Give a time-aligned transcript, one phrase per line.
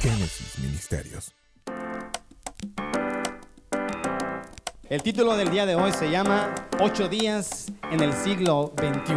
[0.00, 1.34] Génesis Ministerios.
[4.88, 9.14] El título del día de hoy se llama Ocho días en el siglo XXI.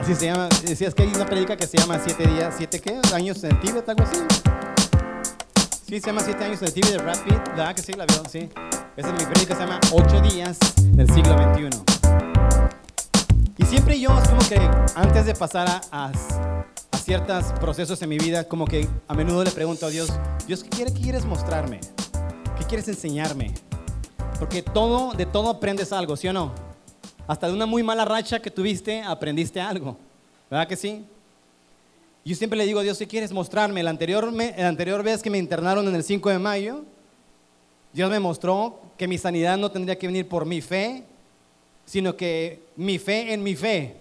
[0.00, 0.48] Así se llama.
[0.64, 2.98] Decías que hay una predica que se llama Siete días, siete qué?
[3.12, 4.16] Años en Tíbet, algo así.
[5.86, 7.48] Sí, se llama Siete años en Tíbet de Brad Pitt.
[7.48, 7.92] ¿Verdad que sí?
[7.92, 8.48] La vio, sí.
[8.96, 10.58] Esa es mi predica, se llama Ocho días
[10.92, 11.68] del siglo XXI.
[13.58, 14.58] Y siempre yo, es como que
[14.94, 16.10] antes de pasar a, a
[17.08, 20.10] ciertos procesos en mi vida, como que a menudo le pregunto a Dios,
[20.46, 21.80] Dios, ¿qué, quiere, qué quieres mostrarme?
[22.58, 23.54] ¿Qué quieres enseñarme?
[24.38, 26.52] Porque todo, de todo aprendes algo, ¿sí o no?
[27.26, 29.96] Hasta de una muy mala racha que tuviste, aprendiste algo.
[30.50, 31.06] ¿Verdad que sí?
[32.26, 33.82] Yo siempre le digo a Dios, ¿qué quieres mostrarme?
[33.82, 36.84] La anterior, me- la anterior vez que me internaron en el 5 de mayo,
[37.94, 41.04] Dios me mostró que mi sanidad no tendría que venir por mi fe,
[41.86, 43.96] sino que mi fe en mi fe,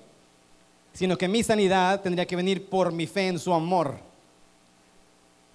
[0.98, 4.00] sino que mi sanidad tendría que venir por mi fe en su amor.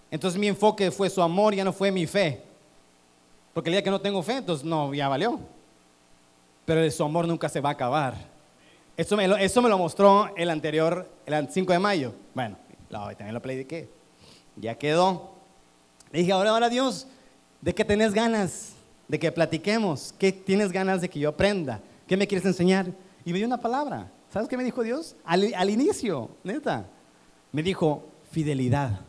[0.09, 2.41] Entonces mi enfoque fue su amor, ya no fue mi fe.
[3.53, 5.41] Porque el día que no tengo fe, entonces no, ya valió.
[6.65, 8.15] Pero su amor nunca se va a acabar.
[8.97, 12.15] Eso me lo, eso me lo mostró el anterior, el 5 de mayo.
[12.35, 12.57] Bueno,
[12.89, 13.89] también lo prediqué.
[14.55, 15.33] Ya quedó.
[16.13, 17.09] Le dije, ahora, ahora Dios,
[17.61, 18.75] ¿de qué tenés ganas?
[19.09, 20.15] De que platiquemos.
[20.17, 21.81] ¿Qué tienes ganas de que yo aprenda?
[22.07, 22.87] ¿Qué me quieres enseñar?
[23.25, 24.09] Y me dio una palabra.
[24.33, 25.15] ¿Sabes qué me dijo Dios?
[25.25, 26.87] Al, al inicio, neta.
[27.53, 29.01] Me dijo, fidelidad.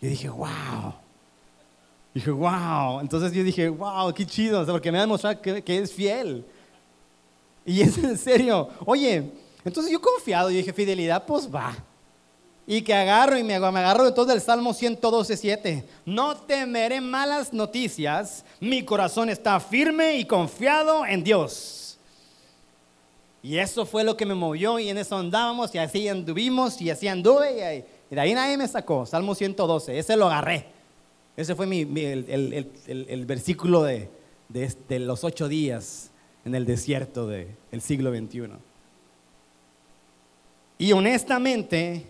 [0.00, 0.94] Yo dije, wow.
[2.12, 2.98] Dije, wow.
[3.00, 4.60] Entonces yo dije, wow, qué chido.
[4.60, 6.44] o sea, porque me va a demostrar que, que es fiel.
[7.64, 8.68] Y es en serio.
[8.84, 9.30] Oye,
[9.64, 11.76] entonces yo confiado, yo dije, fidelidad, pues va.
[12.66, 15.84] Y que agarro y me, me agarro de todo el Salmo 112.7.
[16.04, 21.81] No temeré malas noticias, mi corazón está firme y confiado en Dios.
[23.42, 26.90] Y eso fue lo que me movió y en eso andábamos y así anduvimos y
[26.90, 29.04] así anduve y, de ahí nadie me sacó.
[29.04, 30.66] Salmo 112, ese lo agarré.
[31.36, 34.08] Ese fue mi, el, el- el- versículo de,
[34.48, 36.10] de de los ocho días
[36.44, 38.50] en el desierto del siglo XXI.
[40.78, 42.06] Y honestamente,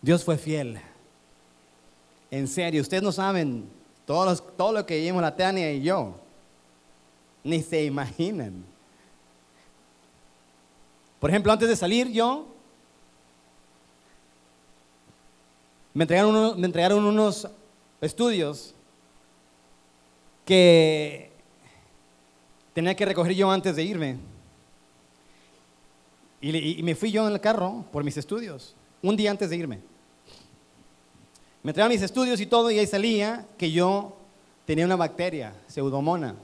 [0.00, 0.78] Dios fue fiel.
[2.30, 3.64] En serio, ustedes no saben
[4.06, 6.16] todo, los- todo lo que vimos la Tania y yo.
[7.44, 8.64] Ni se imaginan.
[11.22, 12.48] Por ejemplo, antes de salir yo,
[15.94, 17.46] me entregaron, unos
[18.00, 18.74] estudios
[20.44, 21.30] que
[22.74, 24.16] tenía que recoger yo antes de irme.
[26.40, 29.56] Y, y me fui yo en el carro por mis estudios, un día antes de
[29.58, 29.78] irme.
[31.62, 34.16] Me entregaron mis estudios y todo, y ahí salía que yo
[34.66, 36.34] tenía una bacteria, pseudomona.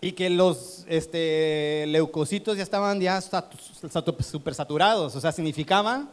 [0.00, 6.06] Y que los este, leucocitos ya estaban ya super saturados, o sea, significaba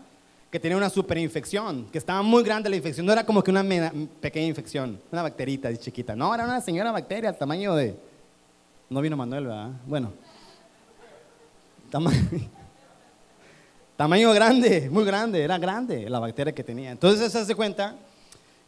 [0.49, 3.91] que tenía una superinfección, que estaba muy grande la infección, no era como que una
[4.21, 7.95] pequeña infección, una bacterita chiquita, no, era una señora bacteria al tamaño de...
[8.89, 9.71] No vino Manuel, ¿verdad?
[9.87, 10.13] Bueno,
[13.97, 16.91] tamaño, grande, muy grande, era grande la bacteria que tenía.
[16.91, 17.95] Entonces se hace cuenta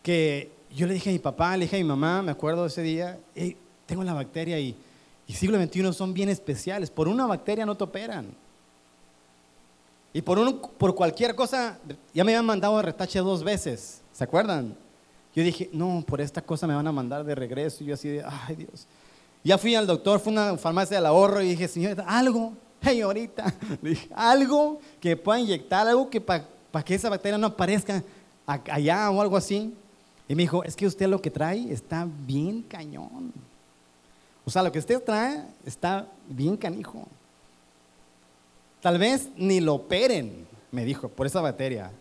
[0.04, 2.84] que yo le dije a mi papá, le dije a mi mamá, me acuerdo ese
[2.84, 4.76] día, "Ey, tengo la bacteria y,
[5.28, 8.28] y siglo XXI son bien especiales, por una bacteria no te operan.
[10.14, 11.78] Y por, un- por cualquier cosa,
[12.14, 14.76] ya me habían mandado de retache dos veces, ¿se acuerdan?
[15.36, 17.84] Yo dije, no, por esta cosa me van a mandar de regreso.
[17.84, 18.88] Y yo así de, ay Dios.
[19.44, 23.54] Ya fui al doctor, fue a una farmacia del ahorro y dije, señorita, algo, señorita,
[23.82, 26.46] dije, algo que pueda inyectar, algo que para
[26.86, 28.02] que esa bacteria no aparezca
[28.46, 29.74] allá o algo así.
[30.30, 33.34] Y me dijo, es que usted lo que trae está bien cañón.
[34.46, 37.08] O sea, lo que usted trae está bien canijo.
[38.82, 41.92] Tal vez ni lo operen, me dijo, por esa bacteria.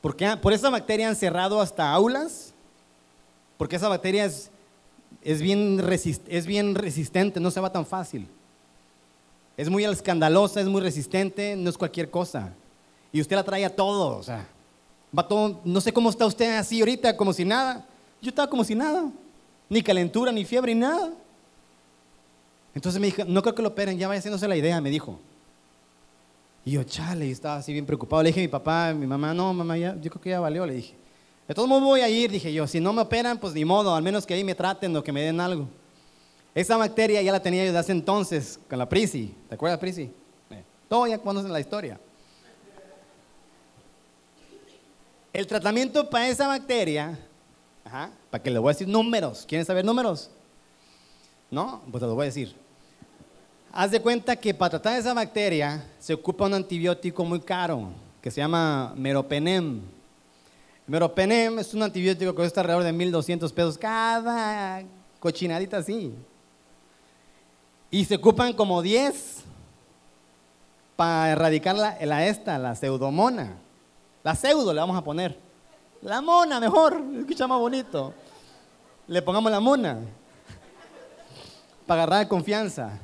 [0.00, 2.52] Porque por esa bacteria han cerrado hasta aulas,
[3.58, 4.50] porque esa bacteria es,
[5.22, 8.26] es, bien resist- es bien resistente, no se va tan fácil.
[9.56, 12.52] Es muy escandalosa, es muy resistente, no es cualquier cosa.
[13.12, 14.46] Y usted la trae a todo, o sea,
[15.16, 17.86] va todo, no sé cómo está usted así ahorita, como si nada.
[18.20, 19.10] Yo estaba como si nada,
[19.68, 21.12] ni calentura, ni fiebre, ni nada.
[22.74, 25.18] Entonces me dijo, no creo que lo operen, ya vaya haciéndose la idea, me dijo.
[26.64, 28.22] Y yo, chale, y estaba así bien preocupado.
[28.22, 30.40] Le dije a mi papá, a mi mamá, no, mamá, ya, yo creo que ya
[30.40, 30.94] valió, le dije.
[31.46, 33.94] De todos modos voy a ir, dije yo, si no me operan, pues ni modo,
[33.94, 35.68] al menos que ahí me traten o que me den algo.
[36.54, 39.34] Esa bacteria ya la tenía yo desde hace entonces, con la Prisi.
[39.48, 40.10] ¿Te acuerdas, Prisi?
[40.50, 42.00] Eh, todo ya conocen la historia.
[45.32, 47.18] El tratamiento para esa bacteria,
[47.84, 49.44] ajá, para que le voy a decir números.
[49.46, 50.30] ¿Quieren saber números?
[51.50, 51.82] ¿No?
[51.90, 52.63] Pues te lo voy a decir.
[53.76, 57.88] Haz de cuenta que para tratar esa bacteria se ocupa un antibiótico muy caro,
[58.22, 59.80] que se llama Meropenem.
[60.86, 64.84] Meropenem es un antibiótico que cuesta alrededor de 1.200 pesos cada
[65.18, 66.14] cochinadita así.
[67.90, 69.42] Y se ocupan como 10
[70.94, 73.56] para erradicar la, esta, la pseudomona.
[74.22, 75.36] La pseudo le vamos a poner.
[76.00, 78.14] La mona mejor, escucha más bonito.
[79.08, 79.98] Le pongamos la mona.
[81.88, 83.00] Para agarrar confianza.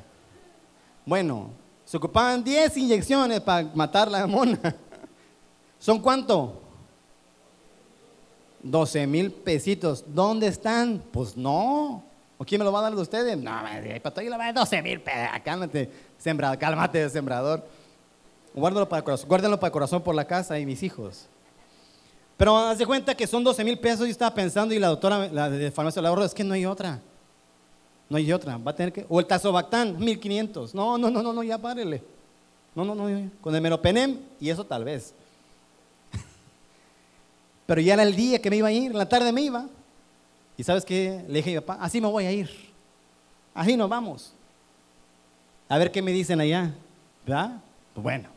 [1.05, 1.49] Bueno,
[1.85, 4.59] se ocupaban 10 inyecciones para matar la mona.
[5.79, 6.61] ¿Son cuánto?
[8.63, 10.03] 12 mil pesitos.
[10.07, 11.03] ¿Dónde están?
[11.11, 12.03] Pues no.
[12.37, 13.37] ¿O quién me lo va a dar de ustedes?
[13.37, 13.51] No,
[14.01, 15.29] para todo la 12 mil pesos.
[15.43, 17.65] Cálmate, sembrador, cálmate, sembrador.
[18.53, 21.27] Guárdalo para el corazón, guárdenlo para el corazón por la casa y mis hijos.
[22.37, 23.99] Pero haz de cuenta que son 12 mil pesos.
[23.99, 26.99] Yo estaba pensando y la doctora la de farmacia la es que no hay otra.
[28.11, 28.57] No hay otra.
[28.57, 29.05] Va a tener que.
[29.07, 30.75] O el Tazobactán, 1500.
[30.75, 32.03] No, no, no, no, no, ya párele.
[32.75, 33.29] No, no, no.
[33.39, 35.13] Con el Meropenem y eso tal vez.
[37.65, 39.65] Pero ya era el día que me iba a ir, en la tarde me iba.
[40.57, 41.23] Y sabes qué?
[41.29, 42.49] Le dije a mi papá, así me voy a ir.
[43.53, 44.33] Así nos vamos.
[45.69, 46.73] A ver qué me dicen allá.
[47.25, 47.61] ¿Verdad?
[47.93, 48.27] Pues bueno.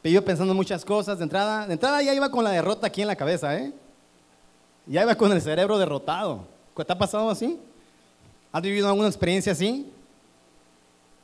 [0.00, 1.18] Pero yo pensando muchas cosas.
[1.18, 3.74] De entrada, de entrada ya iba con la derrota aquí en la cabeza, ¿eh?
[4.86, 6.46] Ya iba con el cerebro derrotado.
[6.74, 7.60] ¿Te ha pasado así?
[8.54, 9.90] ¿Has vivido alguna experiencia así?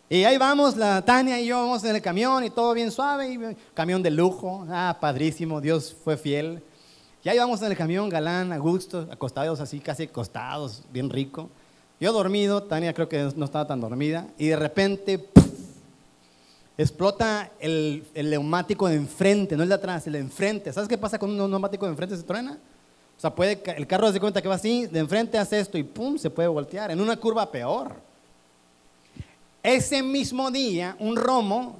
[0.08, 3.32] Y ahí vamos, la Tania y yo vamos en el camión y todo bien suave,
[3.32, 6.60] y camión de lujo, ah, padrísimo, Dios fue fiel.
[7.22, 11.48] Ya íbamos en el camión, galán, a gusto, acostados así, casi acostados, bien rico.
[12.00, 15.28] Yo dormido, Tania creo que no estaba tan dormida, y de repente
[16.76, 20.72] explota el, neumático de enfrente, no el de atrás, el de enfrente.
[20.72, 22.16] ¿Sabes qué pasa con un neumático de enfrente?
[22.16, 22.58] Se truena.
[23.20, 25.82] O sea, puede, el carro se cuenta que va así, de enfrente hace esto y
[25.82, 26.90] pum, se puede voltear.
[26.90, 27.92] En una curva peor.
[29.62, 31.76] Ese mismo día, un romo,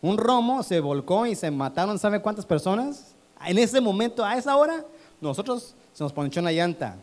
[0.00, 3.16] un romo se volcó y se mataron, ¿sabe cuántas personas?
[3.44, 4.84] En ese momento, a esa hora,
[5.20, 6.94] nosotros se nos ponchó una llanta.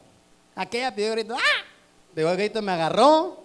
[0.56, 1.66] Aquella pidió grito, ¡ah!
[2.16, 3.44] Pegó el grito, me agarró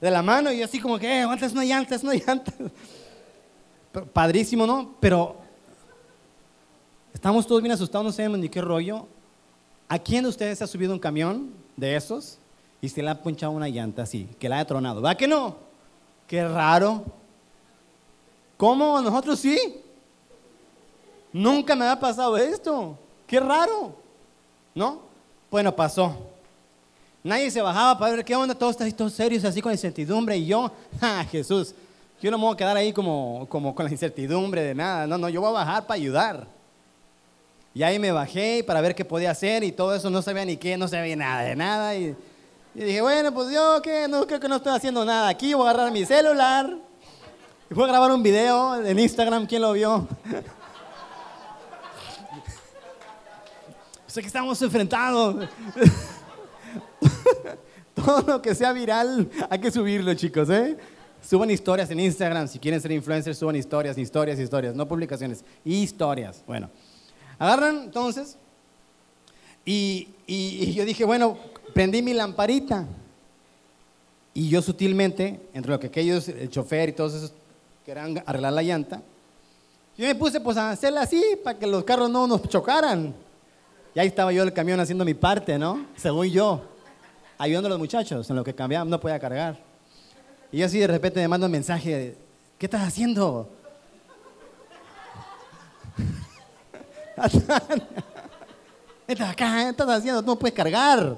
[0.00, 2.52] de la mano y yo así como que, eh, es una llanta, es una llanta.
[4.12, 4.96] padrísimo, ¿no?
[4.98, 5.36] Pero
[7.12, 9.13] estamos todos bien asustados, no sabemos ni qué rollo.
[9.88, 12.38] ¿A quién de ustedes se ha subido un camión de esos
[12.80, 15.02] y se le ha punchado una llanta así, que la ha tronado?
[15.02, 15.56] ¿Va que no?
[16.26, 17.04] Qué raro.
[18.56, 19.00] ¿Cómo?
[19.00, 19.80] ¿Nosotros sí?
[21.32, 22.98] Nunca me ha pasado esto.
[23.26, 23.94] Qué raro.
[24.74, 25.00] ¿No?
[25.50, 26.16] Bueno, pasó.
[27.22, 30.36] Nadie se bajaba para ver qué onda, todos todos serios, así con incertidumbre.
[30.36, 30.70] Y yo,
[31.00, 31.74] ¡ah, Jesús!
[32.22, 35.06] Yo no me voy a quedar ahí como, como con la incertidumbre de nada.
[35.06, 36.53] No, no, yo voy a bajar para ayudar.
[37.74, 40.56] Y ahí me bajé para ver qué podía hacer y todo eso no sabía ni
[40.56, 41.96] qué, no sabía nada de nada.
[41.96, 42.14] Y,
[42.72, 44.06] dije, bueno, pues yo ¿qué?
[44.08, 46.78] no creo que no estoy haciendo nada aquí, voy a agarrar mi celular
[47.68, 50.06] y voy a grabar un video en Instagram, ¿quién lo vio?
[54.06, 55.48] sé que estamos enfrentados.
[57.94, 60.76] Todo lo que sea viral, hay que subirlo, chicos, ¿eh?
[61.20, 66.44] Suban historias en Instagram, si quieren ser influencers, suban historias, historias, historias, no publicaciones, historias.
[66.46, 66.70] Bueno,
[67.44, 68.36] agarran entonces,
[69.64, 71.38] y, yo dije, bueno,
[71.72, 72.86] prendí mi lamparita.
[74.34, 77.32] Y yo sutilmente, entre lo que aquellos, el chofer y todos esos
[77.86, 79.02] querían arreglar la llanta,
[79.96, 83.14] yo me puse pues a hacerla así para que los carros no nos chocaran.
[83.94, 85.86] Y ahí estaba yo el camión haciendo mi parte, ¿no?
[85.96, 86.62] Según yo,
[87.38, 89.60] ayudando a los muchachos en lo que cambiaban, no podía cargar.
[90.50, 92.16] Y yo así de repente me mando un mensaje,
[92.58, 93.48] ¿qué estás haciendo?
[99.06, 100.22] estás acá, ¿qué estás haciendo?
[100.22, 101.16] No puedes cargar.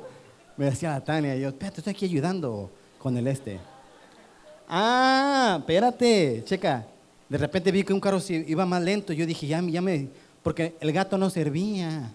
[0.56, 3.58] Me decía la Tania, yo, espérate, estoy aquí ayudando con el este.
[4.68, 6.86] Ah, espérate, checa.
[7.28, 9.12] De repente vi que un carro iba más lento.
[9.12, 10.08] Yo dije, ya, ya me.
[10.42, 12.10] Porque el gato no servía.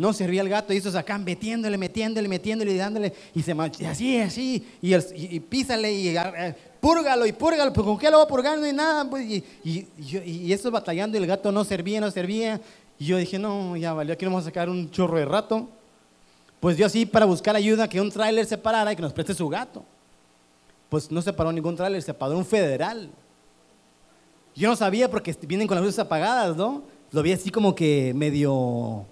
[0.00, 3.12] No servía el gato y estos acá metiéndole, metiéndole, metiéndole y dándole.
[3.34, 4.66] Y se y así, así.
[4.80, 7.70] Y, y, písale y eh, púrgalo y púrgalo.
[7.70, 9.08] Pues con qué lo va a purgar, no hay nada.
[9.10, 12.58] Pues, y, y, eso batallando y el gato no servía, no servía.
[12.98, 15.68] Y yo dije, no, ya valió, aquí vamos a sacar un chorro de rato.
[16.60, 19.34] Pues yo así para buscar ayuda, que un tráiler se parara y que nos preste
[19.34, 19.84] su gato.
[20.88, 23.10] Pues no se paró ningún tráiler, se paró un federal.
[24.56, 26.84] Yo no sabía porque vienen con las luces apagadas, ¿no?
[27.12, 29.04] Lo vi así como que medio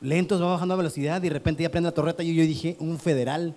[0.00, 2.76] lentos, va bajando a velocidad y de repente ya prende la torreta y yo dije,
[2.80, 3.54] un federal.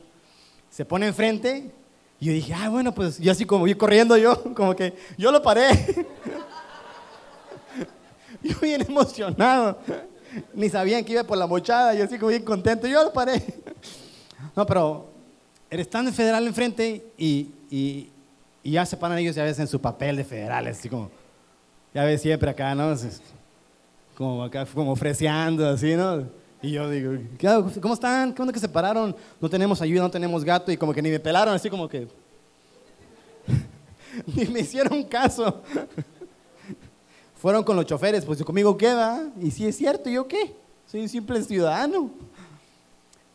[0.69, 1.71] Se pone enfrente
[2.19, 5.31] y yo dije, ah, bueno, pues yo así como voy corriendo yo, como que yo
[5.31, 5.67] lo paré.
[8.43, 9.77] yo bien emocionado.
[10.53, 13.43] Ni sabían que iba por la mochada, yo así como bien contento, yo lo paré.
[14.55, 15.11] no, pero
[15.69, 18.09] están en federal enfrente y, y,
[18.63, 21.11] y ya se paran ellos ya veces en su papel de federales, así como,
[21.93, 22.95] Ya ves, siempre acá, ¿no?
[24.15, 26.27] Como acá, como freseando, así, ¿no?
[26.61, 27.13] Y yo digo,
[27.81, 28.33] ¿cómo están?
[28.33, 29.15] ¿Qué onda que se pararon?
[29.39, 30.71] No tenemos ayuda, no tenemos gato.
[30.71, 32.07] Y como que ni me pelaron, así como que...
[34.27, 35.63] ni me hicieron caso.
[37.35, 39.23] Fueron con los choferes, pues conmigo qué va.
[39.41, 40.55] Y si es cierto, ¿yo qué?
[40.85, 42.11] Soy un simple ciudadano.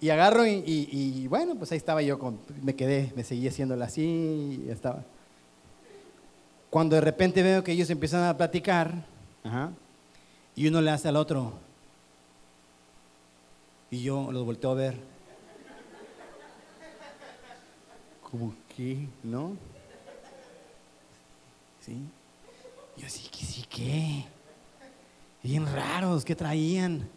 [0.01, 4.63] Y agarro y, bueno, pues ahí estaba yo, con, me quedé, me seguí haciéndolo así
[4.65, 5.03] y estaba.
[6.71, 9.07] Cuando de repente veo que ellos empiezan a platicar,
[10.57, 11.53] y uno le hace al otro,
[13.91, 14.97] y yo los volteo a ver.
[18.23, 19.57] Como que, ¿no?
[21.81, 21.97] ¿Sí?
[22.97, 24.25] Yo sí, que sí, ¿qué?
[25.43, 27.09] Bien raros, ¿qué traían?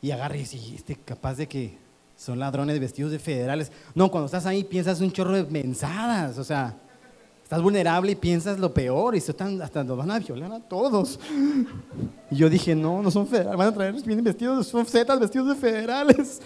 [0.00, 1.76] Y agarré y dije, este capaz de que
[2.16, 3.72] son ladrones vestidos de federales.
[3.94, 6.76] No, cuando estás ahí piensas un chorro de mensadas, o sea,
[7.44, 11.20] estás vulnerable y piensas lo peor y están, hasta nos van a violar a todos.
[12.30, 15.48] Y yo dije, no, no son federales, van a traer, vienen vestidos, son zetas vestidos
[15.48, 16.40] de federales.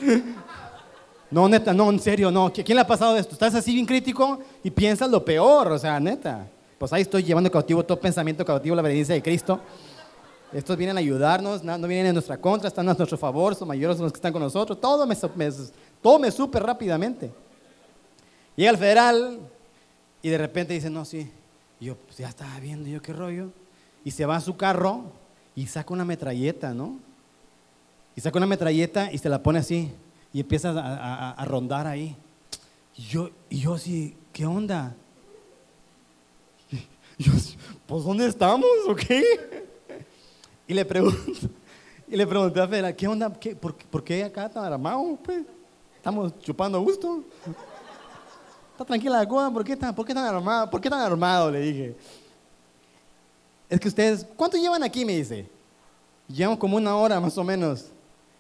[1.31, 2.53] No, neta, no, en serio, no.
[2.53, 3.35] ¿Quién le ha pasado esto?
[3.35, 6.49] Estás así bien crítico y piensas lo peor, o sea, neta.
[6.79, 9.61] Pues ahí estoy llevando cautivo todo pensamiento cautivo la obediencia de Cristo.
[10.53, 13.99] Estos vienen a ayudarnos, no, vienen en nuestra contra, están a nuestro favor, son mayores
[14.01, 14.81] los que están con nosotros.
[14.81, 15.17] Todo me,
[16.21, 17.31] me supe rápidamente.
[18.57, 19.39] Llega el federal
[20.23, 21.31] y de repente dice, no, sí.
[21.81, 23.51] Y yo, pues ya estaba viendo, yo qué rollo.
[24.05, 25.05] Y se va a su carro
[25.55, 26.99] y saca una metralleta, ¿no?
[28.17, 29.93] Y saca una metralleta y se la pone así.
[30.33, 30.73] Y empieza
[31.33, 32.17] a, rondar ahí.
[32.97, 34.95] Y yo, y yo así, ¿qué onda?
[37.19, 37.33] Y yo,
[37.87, 39.25] pues ¿dónde estamos o qué?
[40.69, 41.19] Y le pregunto,
[42.07, 43.29] y le pregunté a Fela, ¿qué onda?
[43.31, 45.19] por, qué acá tan armado?
[45.25, 45.45] Pues?
[45.97, 47.25] Estamos chupando a gusto.
[48.79, 50.71] Está tranquila la cosa, ¿por qué tan, por qué tan armado?
[50.71, 51.51] ¿Por qué tan armado?
[51.51, 51.97] Le dije.
[53.69, 55.05] Es que ustedes, ¿cuánto llevan aquí?
[55.05, 55.49] Me dice.
[56.29, 57.87] Llevan como una hora más o menos.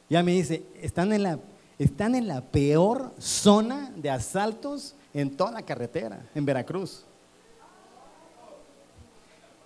[0.09, 1.41] Ya me dice, están en la,
[1.77, 7.03] están en la peor zona de asaltos en toda la carretera, en Veracruz.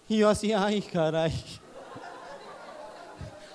[0.09, 1.35] Y yo así, ay, caray.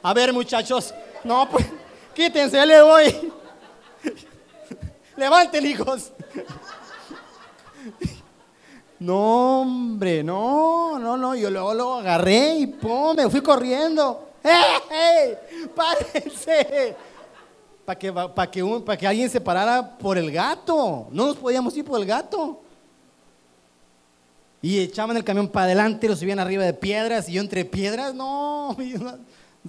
[0.03, 0.93] A ver, muchachos.
[1.23, 1.65] No, pues,
[2.13, 3.31] quítense, le voy.
[5.17, 6.11] Levanten, hijos.
[8.99, 11.35] No, hombre, no, no, no.
[11.35, 14.29] Yo luego lo agarré y pum, me fui corriendo.
[14.43, 15.37] ¡Eh,
[15.75, 16.95] párense!
[17.85, 17.97] Para
[18.49, 21.07] que, que alguien se parara por el gato.
[21.11, 22.61] No nos podíamos ir por el gato.
[24.61, 28.13] Y echaban el camión para adelante, lo subían arriba de piedras y yo entre piedras,
[28.15, 28.75] no,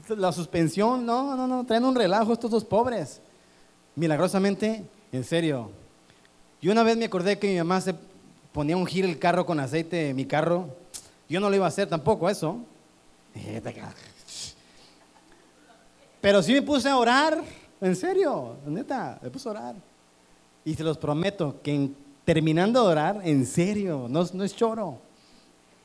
[0.08, 3.20] la suspensión, no, no, no, traen un relajo estos dos pobres.
[3.94, 5.70] Milagrosamente, en serio.
[6.61, 7.95] Yo una vez me acordé que mi mamá se
[8.53, 10.69] ponía a ungir el carro con aceite, mi carro.
[11.29, 12.59] Yo no lo iba a hacer tampoco eso.
[16.21, 17.43] Pero sí me puse a orar,
[17.81, 19.75] en serio, neta, me puse a orar.
[20.65, 21.91] Y se los prometo que
[22.25, 24.99] terminando de orar, en serio, no, no es choro.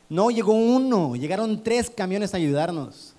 [0.10, 3.14] No llegó uno, llegaron tres camiones a ayudarnos.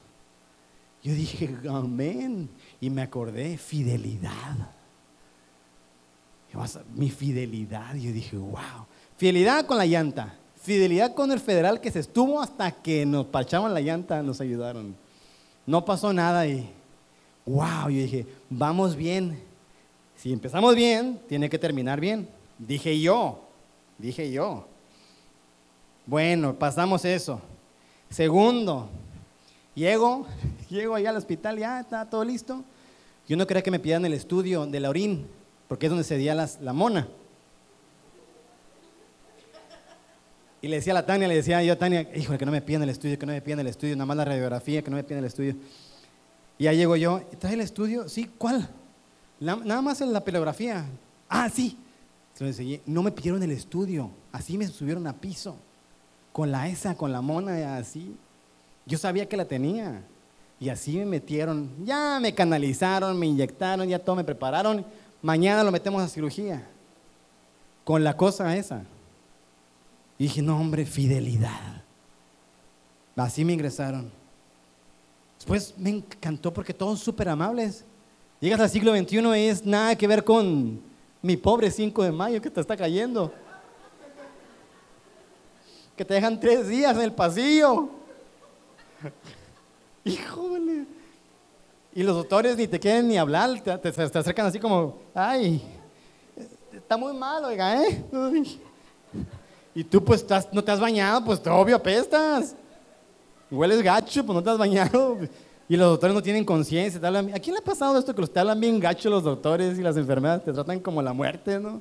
[1.03, 2.49] Yo dije, amén.
[2.81, 4.71] Y me acordé, fidelidad.
[6.95, 7.95] Mi fidelidad.
[7.95, 8.87] Yo dije, wow.
[9.17, 10.35] Fidelidad con la llanta.
[10.63, 14.97] Fidelidad con el federal que se estuvo hasta que nos parchaban la llanta, nos ayudaron.
[15.67, 16.71] No pasó nada y,
[17.45, 19.39] wow, yo dije, vamos bien.
[20.17, 22.29] Si empezamos bien, tiene que terminar bien.
[22.59, 23.41] Dije yo,
[23.99, 24.67] dije yo.
[26.07, 27.41] Bueno, pasamos eso.
[28.09, 28.89] Segundo,
[29.75, 30.27] llego,
[30.75, 32.65] Llego allá al hospital, ya está todo listo.
[33.29, 35.27] Yo no quería que me pidan el estudio de la orín,
[35.69, 37.09] porque es donde se día la mona.
[40.65, 42.63] Y le decía a la Tania, le decía yo a Tania, híjole, que no me
[42.63, 44.97] pidan el estudio, que no me pidan el estudio, nada más la radiografía, que no
[44.97, 45.57] me pidan el estudio.
[46.57, 48.09] Y ya llego yo, ¿trae el estudio?
[48.09, 48.67] Sí, ¿cuál?
[49.41, 50.87] nada más en la pelografía.
[51.29, 51.77] Ah, sí.
[52.33, 52.81] Se.
[52.87, 55.55] No me pidieron el estudio, así me subieron a piso.
[56.33, 58.17] Con la esa, con la mona, así.
[58.87, 60.03] Yo sabía que la tenía.
[60.59, 64.87] Y así me metieron, ya me canalizaron, me inyectaron, ya todo me prepararon.
[65.25, 66.69] Mañana lo metemos a cirugía.
[67.83, 68.85] Con la cosa esa.
[70.19, 71.83] Y dije, no, hombre, fidelidad.
[73.17, 74.13] Así me ingresaron.
[75.39, 77.87] Después me encantó porque todos súper amables.
[78.39, 80.83] Llegas al siglo XXI y es nada que ver con
[81.23, 83.33] mi pobre 5 de mayo que te está cayendo.
[85.97, 87.89] Que te dejan tres días en el pasillo.
[90.05, 90.85] Híjole.
[91.95, 95.63] Y los doctores ni te quieren ni hablar, te, te, acercan así como, ay,
[96.73, 98.05] está muy mal, oiga, ¿eh?
[99.77, 102.55] Y tú pues estás, no te has bañado, pues obvio apestas.
[103.51, 105.19] Hueles gacho, pues no te has bañado.
[105.69, 107.01] Y los doctores no tienen conciencia.
[107.09, 109.83] ¿A quién le ha pasado esto que los te hablan bien gacho los doctores y
[109.83, 110.45] las enfermedades?
[110.45, 111.81] Te tratan como la muerte, ¿no?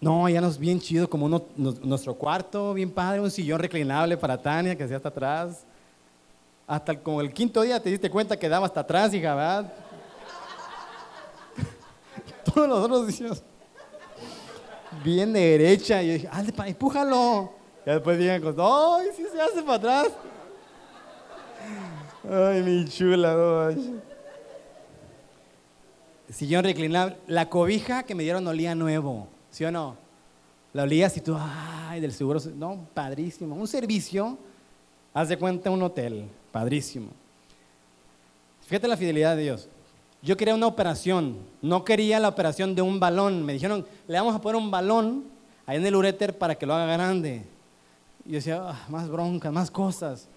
[0.00, 4.74] No, ya nos bien chido, como nuestro cuarto, bien padre, un sillón reclinable para Tania
[4.74, 5.64] que hacía hasta atrás.
[6.66, 9.72] Hasta como el quinto día te diste cuenta que daba hasta atrás, hija, ¿verdad?
[12.44, 13.42] Todos los otros días.
[15.04, 16.02] Bien derecha.
[16.02, 16.28] Y yo dije,
[16.66, 17.52] empújalo.
[17.84, 20.12] Y después digan, ¡ay, sí se hace para atrás!
[22.30, 23.74] Ay, mi chula.
[26.28, 27.16] Sillón reclinable.
[27.26, 29.26] La cobija que me dieron olía nuevo.
[29.50, 29.96] ¿Sí o no?
[30.72, 32.40] La olías y tú, ay, del seguro.
[32.54, 33.54] No, padrísimo.
[33.54, 34.38] Un servicio,
[35.12, 36.28] haz de cuenta un hotel.
[36.52, 37.08] Padrísimo.
[38.66, 39.68] Fíjate la fidelidad de Dios.
[40.22, 43.44] Yo quería una operación, no quería la operación de un balón.
[43.44, 45.24] Me dijeron, le vamos a poner un balón
[45.66, 47.42] ahí en el uréter para que lo haga grande.
[48.24, 50.28] Y yo decía, ah, más bronca, más cosas.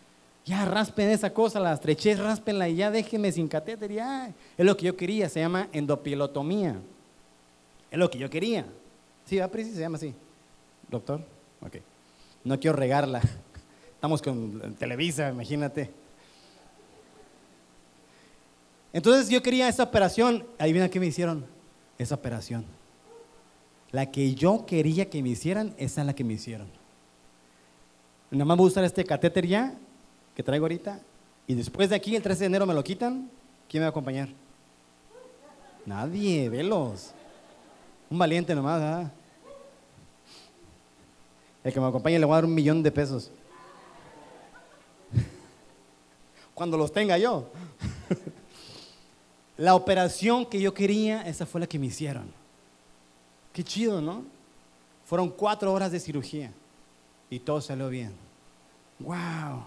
[0.43, 3.91] Ya raspen esa cosa, la estrechez, raspenla y ya déjenme sin catéter.
[3.91, 6.75] Es lo que yo quería, se llama endopilotomía.
[7.91, 8.65] Es lo que yo quería.
[9.25, 10.13] Sí, va, se llama así.
[10.89, 11.21] Doctor,
[11.61, 11.77] ok.
[12.43, 13.21] No quiero regarla.
[13.95, 15.89] Estamos con Televisa, imagínate.
[18.95, 20.47] Entonces yo quería esa operación.
[20.57, 21.45] Ahí viene qué me hicieron.
[21.97, 22.63] Esa operación.
[23.91, 26.67] La que yo quería que me hicieran, esa es la que me hicieron.
[28.31, 29.75] Nada más voy a usar este catéter ya,
[30.33, 31.01] que traigo ahorita.
[31.45, 33.29] Y después de aquí, el 13 de enero, me lo quitan.
[33.67, 34.29] ¿Quién me va a acompañar?
[35.85, 37.11] Nadie, velos.
[38.09, 39.11] Un valiente nomás, ¿ah?
[41.65, 43.29] El que me acompañe le voy a dar un millón de pesos.
[46.53, 47.49] Cuando los tenga yo.
[49.57, 52.25] La operación que yo quería, esa fue la que me hicieron.
[53.53, 54.23] Qué chido, ¿no?
[55.05, 56.51] Fueron cuatro horas de cirugía
[57.29, 58.13] y todo salió bien.
[58.99, 59.63] ¡Wow!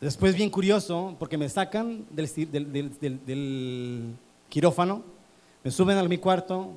[0.00, 2.28] Después, bien curioso, porque me sacan del,
[4.48, 5.02] quirófano
[5.64, 6.70] me suben a mi cuarto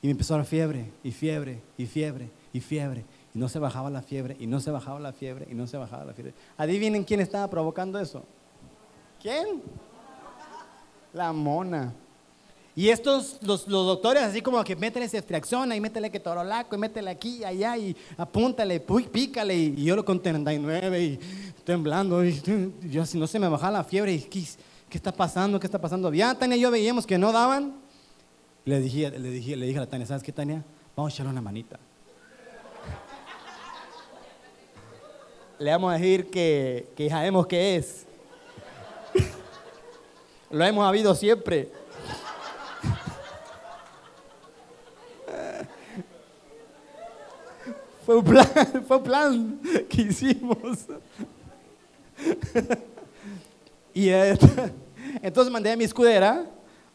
[0.00, 3.04] y me empezó la fiebre, y fiebre, y fiebre, y fiebre.
[3.34, 5.76] Y no se bajaba la fiebre, y no se bajaba la fiebre, y no se
[5.76, 6.34] bajaba la fiebre.
[6.56, 8.24] Adivinen quién estaba provocando eso.
[9.22, 9.62] ¿Quién?
[11.12, 11.94] La mona.
[12.74, 17.10] Y estos, los, doctores, así como que métele ceftriaxona y métele que torolaco y métele
[17.10, 19.54] aquí allá y apúntale, pícale.
[19.54, 21.20] Y, yo lo con 39 y
[21.64, 22.24] temblando.
[22.24, 22.42] Y,
[22.90, 24.14] yo así no se me bajaba la fiebre.
[24.14, 25.60] Y, ¿Qué está pasando?
[25.60, 26.12] ¿Qué está pasando?
[26.12, 27.74] Ya Tania y yo veíamos que no daban.
[28.64, 30.64] Le dije, le dije, le dije a la Tania, ¿sabes qué, Tania?
[30.96, 31.78] Vamos a echarle una manita.
[35.58, 38.06] le vamos a decir que, que sabemos qué es.
[40.52, 41.70] Lo hemos habido siempre.
[48.04, 48.46] fue un plan,
[48.86, 50.58] fue un plan que hicimos.
[53.94, 54.08] y
[55.22, 56.44] entonces mandé a mi escudera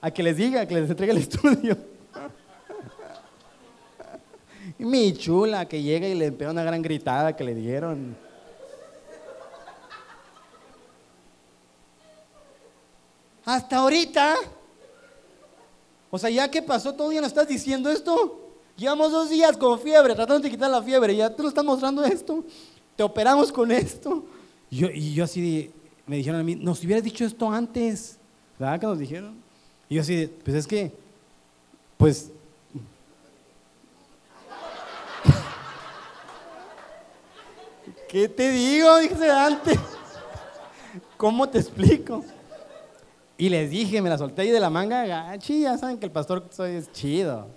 [0.01, 1.77] a que les diga, que les entregue el estudio.
[4.77, 8.15] Mi chula que llega y le pega una gran gritada que le dieron.
[13.47, 14.35] Hasta ahorita.
[16.11, 18.41] O sea, ya que pasó todo día no estás diciendo esto.
[18.75, 21.15] Llevamos dos días con fiebre, tratando de quitar la fiebre.
[21.15, 22.43] Ya te lo estás mostrando esto.
[22.97, 24.25] Te operamos con esto.
[24.69, 25.71] Yo, y yo así,
[26.05, 28.17] me dijeron a mí, nos hubieras dicho esto antes,
[28.59, 29.41] ¿verdad que nos dijeron?
[29.87, 30.91] Y yo así, pues es que,
[31.97, 32.31] pues...
[38.09, 38.97] ¿Qué te digo?
[38.97, 39.79] Dije antes.
[41.15, 42.25] ¿Cómo te explico?
[43.37, 46.11] Y les dije, me la solté ahí de la manga, gachi, ya saben que el
[46.11, 47.47] pastor soy es chido,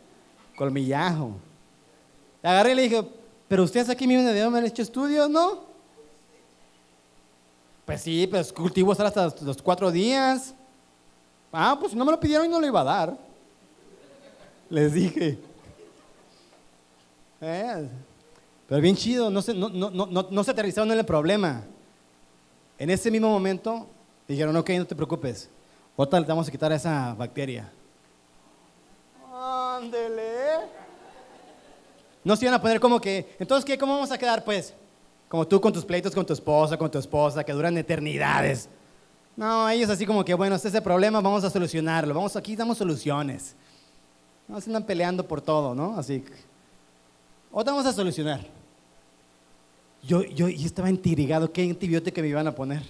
[0.57, 1.33] colmillajo.
[2.43, 3.05] agarré y le dije,
[3.49, 5.65] pero ustedes aquí mismo debieron haber hecho estudios, ¿no?
[7.87, 10.55] Pues sí, pues cultivo hasta los cuatro días.
[11.51, 13.19] Ah, pues no me lo pidieron y no lo iba a dar.
[14.69, 15.39] Les dije.
[17.41, 17.89] Eh,
[18.69, 21.65] pero bien chido, no se, no, no, no, no se aterrizaron en el problema.
[22.79, 23.89] En ese mismo momento
[24.29, 25.51] dijeron, ok, no te preocupes,
[26.03, 27.71] ahorita le vamos a quitar esa bacteria.
[29.33, 30.61] Ándele.
[32.23, 33.79] No se iban a poner como que, entonces, ¿qué?
[33.79, 34.75] ¿Cómo vamos a quedar, pues?
[35.29, 38.69] Como tú con tus pleitos con tu esposa, con tu esposa, que duran eternidades.
[39.37, 42.13] No, ellos así como que, bueno, este es el problema, vamos a solucionarlo.
[42.13, 43.55] Vamos aquí, damos soluciones.
[44.49, 45.97] No se andan peleando por todo, ¿no?
[45.97, 46.25] Así.
[47.53, 48.41] Otra vamos a solucionar.
[50.03, 52.83] Yo, yo, yo estaba intrigado, ¿qué antibiótico me iban a poner?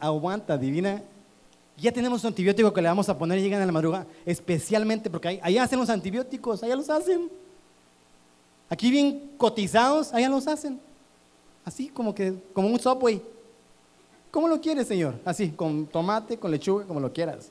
[0.00, 1.02] Aguanta, divina.
[1.76, 5.08] Ya tenemos un antibiótico que le vamos a poner y llegan a la madrugada, especialmente
[5.08, 7.30] porque allá hacen los antibióticos, allá los hacen.
[8.68, 10.80] Aquí bien cotizados, allá los hacen.
[11.64, 13.22] Así como que, como un subway.
[14.30, 15.14] ¿Cómo lo quieres, Señor?
[15.24, 17.50] Así, con tomate, con lechuga, como lo quieras.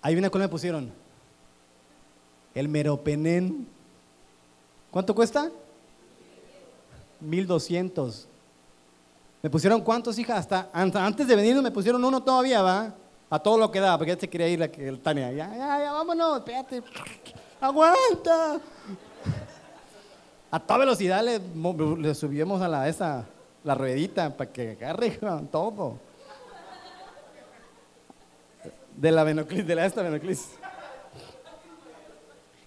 [0.00, 0.90] Ahí viene cuál me pusieron.
[2.54, 3.66] El meropenén.
[4.90, 5.50] ¿Cuánto cuesta?
[7.20, 8.26] 1200.
[9.42, 10.36] ¿Me pusieron cuántos, hija?
[10.36, 12.94] Hasta antes de venir me pusieron uno todavía, ¿va?
[13.30, 15.32] A todo lo que da, porque ya se quería ir la, el Tania.
[15.32, 16.82] Ya, ya, ya, vámonos, espérate.
[17.60, 18.60] Aguanta.
[20.50, 21.40] A toda velocidad le,
[21.98, 23.24] le subimos a la, esa,
[23.64, 25.10] la ruedita para que agarre
[25.52, 25.98] todo.
[28.96, 30.50] De la Venoclis, de la esta Venoclis.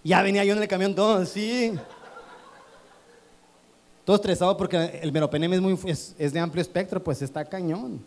[0.02, 1.78] Ya venía yo en el camión todo así.
[4.04, 8.04] Todo estresado porque el meropenem es, muy, es, de amplio espectro, pues está cañón.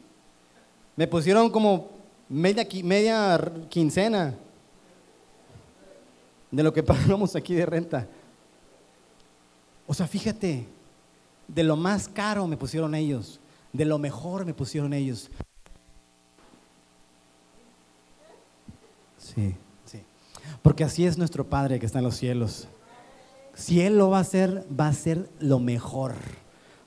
[0.95, 1.89] Me pusieron como
[2.29, 4.35] media, media quincena
[6.51, 8.07] de lo que pagamos aquí de renta.
[9.87, 10.67] O sea, fíjate,
[11.47, 13.39] de lo más caro me pusieron ellos,
[13.73, 15.31] de lo mejor me pusieron ellos.
[19.17, 19.55] Sí,
[19.85, 20.01] sí.
[20.61, 22.67] Porque así es nuestro Padre que está en los cielos.
[23.57, 26.13] Si Él lo va a hacer, va a ser lo mejor.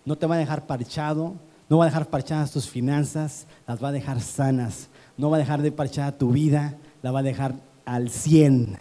[0.05, 1.35] No te va a dejar parchado,
[1.69, 4.89] no va a dejar parchadas tus finanzas, las va a dejar sanas.
[5.17, 8.79] No va a dejar de parchada tu vida, la va a dejar al 100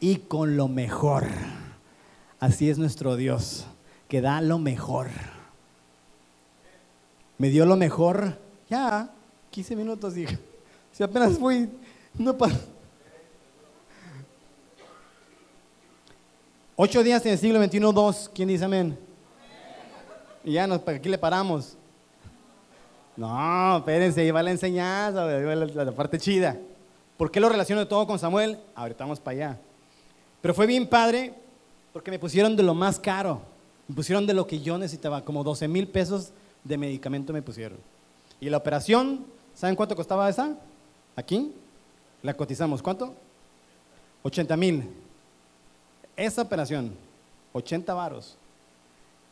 [0.00, 1.26] y con lo mejor.
[2.38, 3.66] Así es nuestro Dios,
[4.08, 5.08] que da lo mejor.
[7.36, 8.38] Me dio lo mejor,
[8.70, 9.10] ya,
[9.50, 10.38] 15 minutos dije.
[10.92, 11.68] Si apenas fui,
[12.14, 12.54] no para.
[16.74, 18.30] Ocho días en el siglo XXI, dos.
[18.34, 18.98] ¿Quién dice amén?
[20.42, 21.76] Y ya nos, aquí le paramos.
[23.14, 26.56] No, espérense, ahí va la enseñanza, la, la parte chida.
[27.18, 28.58] ¿Por qué lo relaciono todo con Samuel?
[28.74, 29.60] Ahorita vamos para allá.
[30.40, 31.34] Pero fue bien padre
[31.92, 33.42] porque me pusieron de lo más caro.
[33.86, 36.32] Me pusieron de lo que yo necesitaba, como 12 mil pesos
[36.64, 37.76] de medicamento me pusieron.
[38.40, 40.56] Y la operación, ¿saben cuánto costaba esa?
[41.16, 41.52] Aquí,
[42.22, 42.82] la cotizamos.
[42.82, 43.14] ¿Cuánto?
[44.22, 45.01] 80 mil.
[46.22, 46.92] Esa operación,
[47.52, 48.36] 80 varos.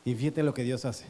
[0.05, 1.05] Y fíjate lo que Dios hace.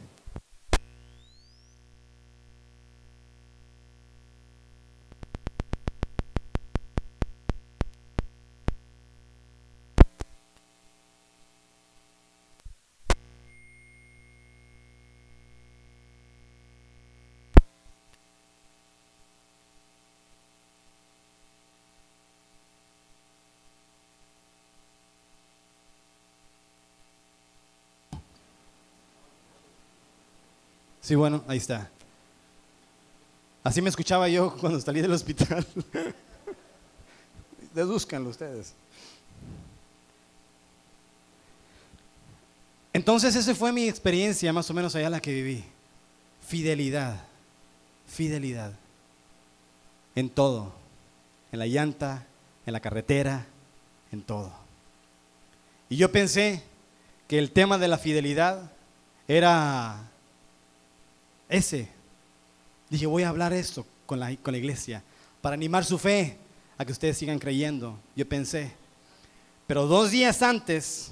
[31.11, 31.89] Sí, bueno, ahí está.
[33.65, 35.67] Así me escuchaba yo cuando salí del hospital.
[37.75, 38.73] Deduzcanlo ustedes.
[42.93, 45.65] Entonces esa fue mi experiencia, más o menos allá la que viví.
[46.47, 47.21] Fidelidad,
[48.07, 48.71] fidelidad.
[50.15, 50.71] En todo.
[51.51, 52.25] En la llanta,
[52.65, 53.47] en la carretera,
[54.13, 54.53] en todo.
[55.89, 56.63] Y yo pensé
[57.27, 58.71] que el tema de la fidelidad
[59.27, 60.07] era
[61.51, 61.87] ese.
[62.89, 65.03] Dije, voy a hablar esto con la, con la iglesia
[65.41, 66.37] para animar su fe
[66.77, 67.97] a que ustedes sigan creyendo.
[68.15, 68.71] Yo pensé.
[69.67, 71.11] Pero dos días antes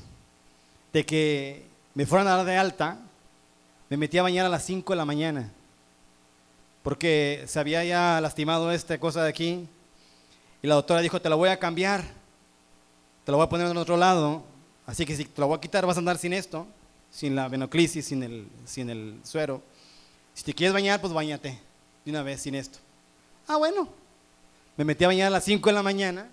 [0.91, 2.99] de que me fueran a dar de alta,
[3.89, 5.51] me metí a bañar a las 5 de la mañana.
[6.83, 9.67] Porque se había ya lastimado esta cosa de aquí.
[10.61, 12.03] Y la doctora dijo, te la voy a cambiar.
[13.25, 14.43] Te la voy a poner en otro lado.
[14.85, 16.67] Así que si te la voy a quitar, vas a andar sin esto.
[17.11, 19.61] Sin la venoclisis, sin el, sin el suero.
[20.39, 21.59] Si te quieres bañar, pues bañate
[22.05, 22.79] de una vez sin esto.
[23.45, 23.89] Ah, bueno.
[24.77, 26.29] Me metí a bañar a las 5 de la mañana.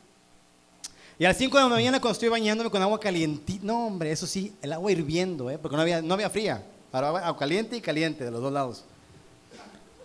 [1.19, 4.13] Y a las 5 de la mañana cuando estoy bañándome con agua caliente, no hombre,
[4.13, 5.59] eso sí, el agua hirviendo, ¿eh?
[5.59, 6.63] porque no había, no había fría.
[6.93, 8.85] agua caliente y caliente de los dos lados.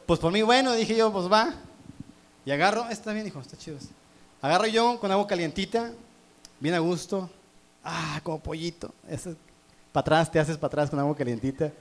[0.07, 1.53] Pues por mí, bueno, dije yo, pues va.
[2.43, 3.77] Y agarro, está bien, dijo, está chido.
[4.41, 5.91] Agarro yo con agua calientita,
[6.59, 7.29] bien a gusto.
[7.83, 8.91] Ah, como pollito.
[9.91, 11.71] Para atrás, te haces para atrás con agua calientita.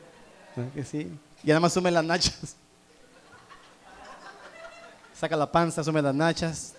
[0.75, 1.11] Que sí.
[1.43, 2.57] Y nada más sume las nachas.
[5.15, 6.75] Saca la panza, sume las nachas.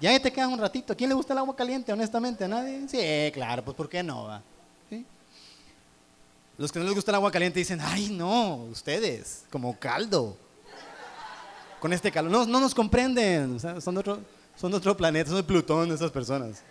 [0.00, 0.92] Y ahí te quedas un ratito.
[0.92, 2.44] ¿A quién le gusta el agua caliente, honestamente?
[2.44, 2.88] ¿A nadie?
[2.88, 4.42] Sí, claro, pues ¿por qué no?
[6.58, 10.36] Los que no les gusta el agua caliente dicen, ay no, ustedes, como caldo.
[11.80, 12.30] Con este calor.
[12.30, 13.58] No, no nos comprenden.
[13.58, 14.20] son, de otro,
[14.56, 16.62] son otro planeta, son de Plutón esas personas.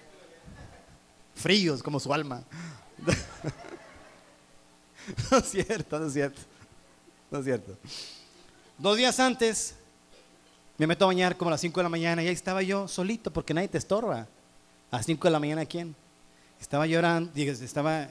[1.35, 2.43] Fríos como su alma.
[5.31, 6.41] no es cierto, no es cierto.
[7.31, 7.77] No es cierto.
[8.77, 9.75] Dos días antes
[10.77, 12.89] me meto a bañar como a las 5 de la mañana y ahí estaba yo
[12.89, 14.27] solito porque nadie te estorba.
[14.91, 15.95] A las 5 de la mañana, ¿quién?
[16.59, 18.09] Estaba llorando, estaba,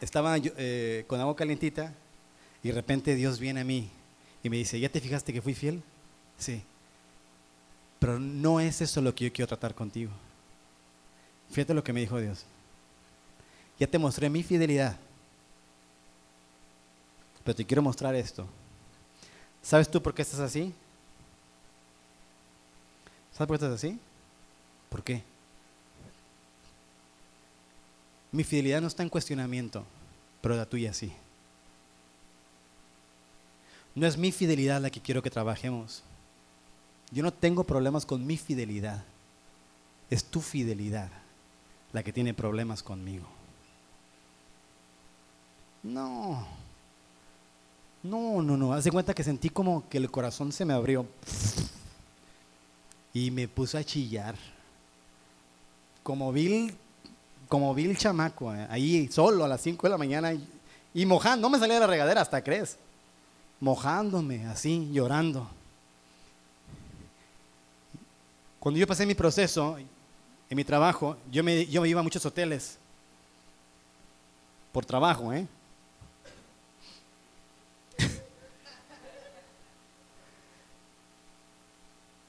[0.00, 1.94] estaba eh, con agua calientita
[2.62, 3.88] y de repente Dios viene a mí
[4.42, 5.82] y me dice, ¿ya te fijaste que fui fiel?
[6.36, 6.62] Sí.
[7.98, 10.12] Pero no es eso lo que yo quiero tratar contigo.
[11.50, 12.44] Fíjate lo que me dijo Dios.
[13.78, 14.98] Ya te mostré mi fidelidad.
[17.44, 18.46] Pero te quiero mostrar esto.
[19.62, 20.74] ¿Sabes tú por qué estás así?
[23.32, 23.98] ¿Sabes por qué estás así?
[24.88, 25.22] ¿Por qué?
[28.32, 29.84] Mi fidelidad no está en cuestionamiento,
[30.40, 31.12] pero la tuya sí.
[33.94, 36.02] No es mi fidelidad la que quiero que trabajemos.
[37.10, 39.04] Yo no tengo problemas con mi fidelidad.
[40.10, 41.10] Es tu fidelidad
[41.92, 43.26] la que tiene problemas conmigo.
[45.82, 46.63] No.
[48.04, 48.74] No, no, no.
[48.74, 51.06] Haz de cuenta que sentí como que el corazón se me abrió.
[53.14, 54.34] Y me puse a chillar.
[56.02, 56.76] Como vil,
[57.48, 60.34] como vil chamaco, eh, ahí solo a las 5 de la mañana
[60.92, 61.48] y, mojando.
[61.48, 62.76] No me salía de la regadera, hasta crees.
[63.58, 65.48] Mojándome, así, llorando.
[68.60, 72.26] Cuando yo pasé mi proceso, en mi trabajo, yo me, yo me iba a muchos
[72.26, 72.76] hoteles.
[74.72, 75.46] Por trabajo, ¿eh?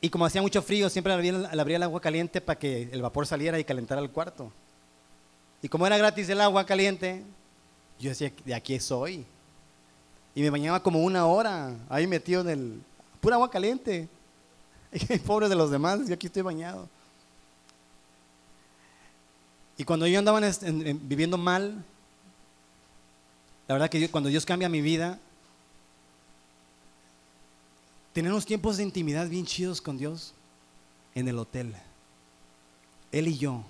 [0.06, 3.26] Y como hacía mucho frío, siempre le abría, el agua caliente para que el vapor
[3.26, 4.52] saliera y calentara el cuarto.
[5.64, 7.24] Y como era gratis el agua caliente,
[8.00, 9.26] yo decía, de aquí soy.
[10.36, 12.82] Y me bañaba como una hora, ahí metido en el...
[13.20, 14.08] pura agua caliente.
[15.26, 16.88] Pobre de los demás, yo aquí estoy bañado.
[19.76, 20.40] Y cuando yo andaba
[21.02, 21.84] viviendo mal,
[23.68, 25.18] la verdad que cuando Dios cambia mi vida,
[28.16, 30.34] tener unos tiempos de intimidad bien chidos con Dios
[31.16, 31.76] en el hotel.
[33.12, 33.66] Él y yo.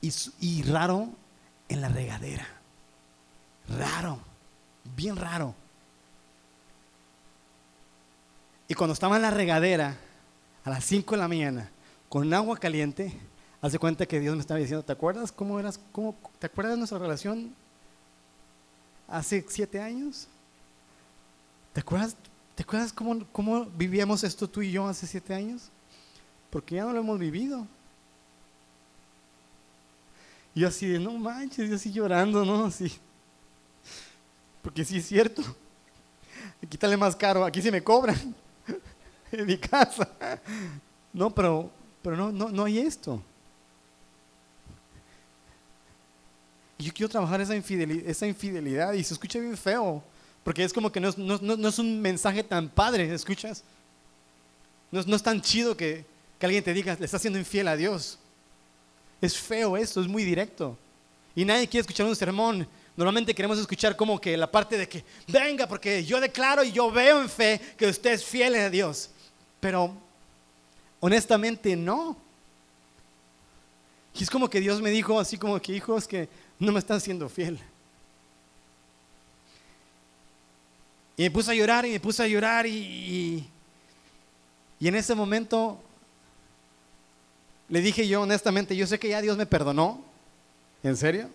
[0.00, 1.08] Y, raro
[1.68, 2.46] en la regadera.
[3.76, 4.20] Raro.
[4.94, 5.52] Bien raro.
[8.68, 9.96] Y cuando estaba en la regadera,
[10.64, 11.72] a las 5 de la mañana,
[12.08, 13.12] con agua caliente,
[13.60, 15.80] hace cuenta que Dios me estaba diciendo, ¿te acuerdas cómo eras?
[15.90, 17.52] Cómo, ¿Te acuerdas de nuestra relación
[19.08, 20.28] hace siete años?
[21.72, 22.14] ¿Te acuerdas
[22.60, 25.70] ¿Te acuerdas cómo, vivíamos esto tú y yo hace siete años?
[26.50, 27.66] Porque ya no lo hemos vivido.
[30.54, 32.66] Y así de, no manches, yo así llorando, ¿no?
[32.66, 32.92] Así.
[34.60, 35.42] Porque sí es cierto.
[36.62, 38.34] Aquí sale más caro, aquí sí me cobran.
[39.32, 40.06] en mi casa.
[41.14, 41.70] No, pero,
[42.02, 43.22] pero no, no, no hay esto.
[46.76, 50.04] Y yo quiero trabajar esa infidelidad, esa infidelidad y se escucha bien feo.
[50.44, 53.62] Porque es como que no es, un mensaje tan padre, ¿escuchas?
[54.90, 56.04] No, es tan chido que,
[56.40, 58.18] alguien te diga, le está siendo infiel a Dios.
[59.20, 60.76] Es feo esto, es muy directo.
[61.34, 62.66] Y nadie quiere escuchar un sermón.
[62.96, 66.90] Normalmente queremos escuchar como que la parte de que, venga, porque yo declaro y yo
[66.90, 69.10] veo en fe que usted es fiel a Dios.
[69.60, 69.94] Pero
[71.00, 72.16] honestamente no.
[74.14, 77.00] Y es como que Dios me dijo así como que, hijos, que no me están
[77.00, 77.60] siendo fiel.
[81.20, 83.46] Y me puse a llorar y me puse a llorar y,
[84.78, 85.78] y, en ese momento
[87.68, 90.02] le dije yo honestamente, yo sé que ya Dios me perdonó.
[90.82, 91.28] ¿En serio?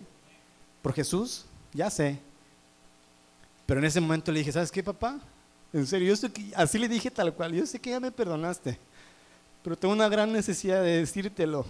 [0.82, 2.18] Por Jesús, ya sé.
[3.64, 5.20] Pero en ese momento le dije, ¿sabes qué, papá?
[5.72, 8.76] En serio, yo así le dije tal cual, yo sé que ya me perdonaste,
[9.62, 11.64] pero tengo una gran necesidad de decírtelo.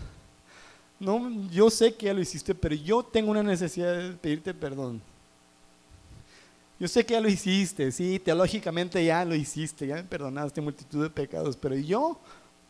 [0.98, 5.02] No, yo sé que ya lo hiciste, pero yo tengo una necesidad de pedirte perdón.
[6.78, 11.02] Yo sé que ya lo hiciste, sí, teológicamente ya lo hiciste, ya me perdonaste multitud
[11.02, 12.18] de pecados, pero yo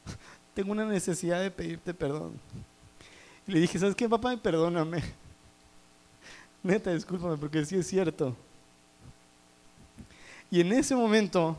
[0.55, 2.39] tengo una necesidad de pedirte perdón.
[3.49, 4.37] Y le dije, ¿sabes qué, papá?
[4.37, 5.03] Perdóname.
[6.63, 8.37] Neta, discúlpame, porque sí es cierto.
[10.51, 11.57] Y en ese momento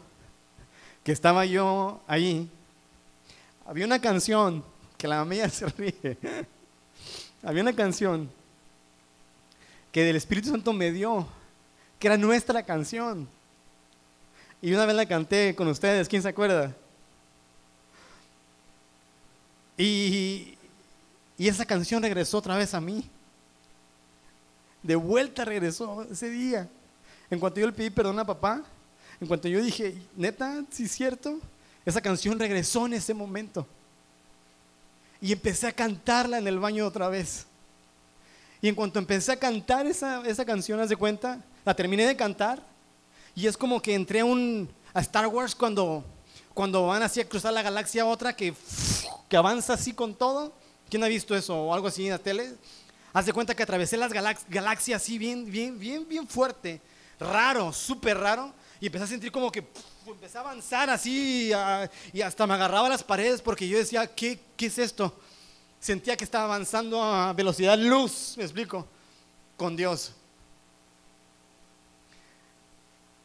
[1.03, 2.49] que estaba yo ahí,
[3.65, 4.63] había una canción
[4.97, 6.17] que la mía se ríe.
[7.43, 8.29] había una canción
[9.91, 11.27] que del Espíritu Santo me dio
[11.99, 13.27] que era nuestra canción.
[14.61, 16.75] Y una vez la canté con ustedes, ¿quién se acuerda?
[19.77, 20.57] Y,
[21.37, 23.07] y esa canción regresó otra vez a mí.
[24.81, 26.67] De vuelta regresó ese día.
[27.29, 28.63] En cuanto yo le pedí perdón a papá,
[29.19, 31.39] en cuanto yo dije, neta, sí es cierto,
[31.85, 33.67] esa canción regresó en ese momento.
[35.19, 37.45] Y empecé a cantarla en el baño otra vez.
[38.61, 42.15] Y en cuanto empecé a cantar esa, esa canción, haz de cuenta, la terminé de
[42.15, 42.63] cantar
[43.35, 46.01] y es como que entré a, un, a Star Wars cuando,
[46.53, 48.53] cuando van así a cruzar la galaxia otra que,
[49.27, 50.53] que avanza así con todo.
[50.89, 52.55] ¿Quién ha visto eso o algo así en la tele?
[53.11, 56.79] Haz de cuenta que atravesé las galaxias así bien, bien, bien, bien fuerte,
[57.19, 59.67] raro, súper raro, y empecé a sentir como que
[60.07, 61.51] empecé a avanzar así
[62.13, 65.19] y hasta me agarraba a las paredes porque yo decía, ¿qué, ¿qué es esto?
[65.81, 68.87] Sentía que estaba avanzando a velocidad luz, me explico,
[69.57, 70.13] con Dios.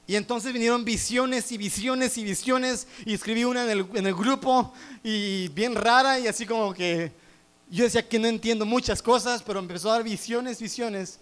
[0.06, 5.48] Y entonces vinieron visiones y visiones y visiones y escribí una en el, grupo y
[5.48, 7.12] bien rara y así como que
[7.70, 11.20] yo decía que no entiendo muchas cosas, pero empezó a dar visiones, visiones.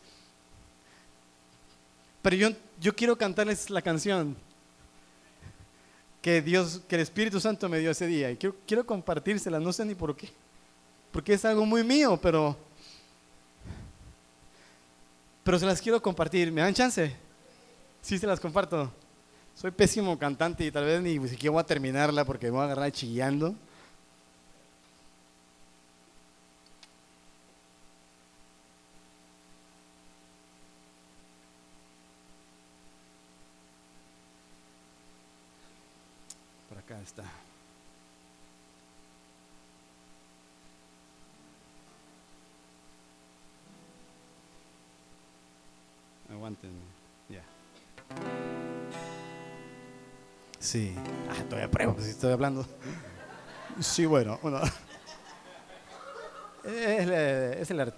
[2.22, 4.36] Pero yo, yo quiero cantarles la canción
[6.22, 9.72] que Dios, que el Espíritu Santo me dio ese día y quiero, quiero compartírsela, no
[9.72, 10.30] sé ni por qué,
[11.12, 12.56] porque es algo muy mío, pero,
[15.44, 16.50] pero se las quiero compartir.
[16.50, 17.29] ¿Me dan chance?
[18.02, 18.90] Sí, se las comparto.
[19.54, 22.64] Soy pésimo cantante y tal vez ni siquiera voy a terminarla porque me voy a
[22.64, 23.54] agarrar chillando.
[36.68, 37.24] Por acá está.
[50.60, 50.94] Sí.
[51.28, 52.64] Ah, todavía pruebo, pues si estoy hablando.
[53.80, 54.60] Sí, bueno, bueno.
[56.62, 57.94] Es, la, es, el, es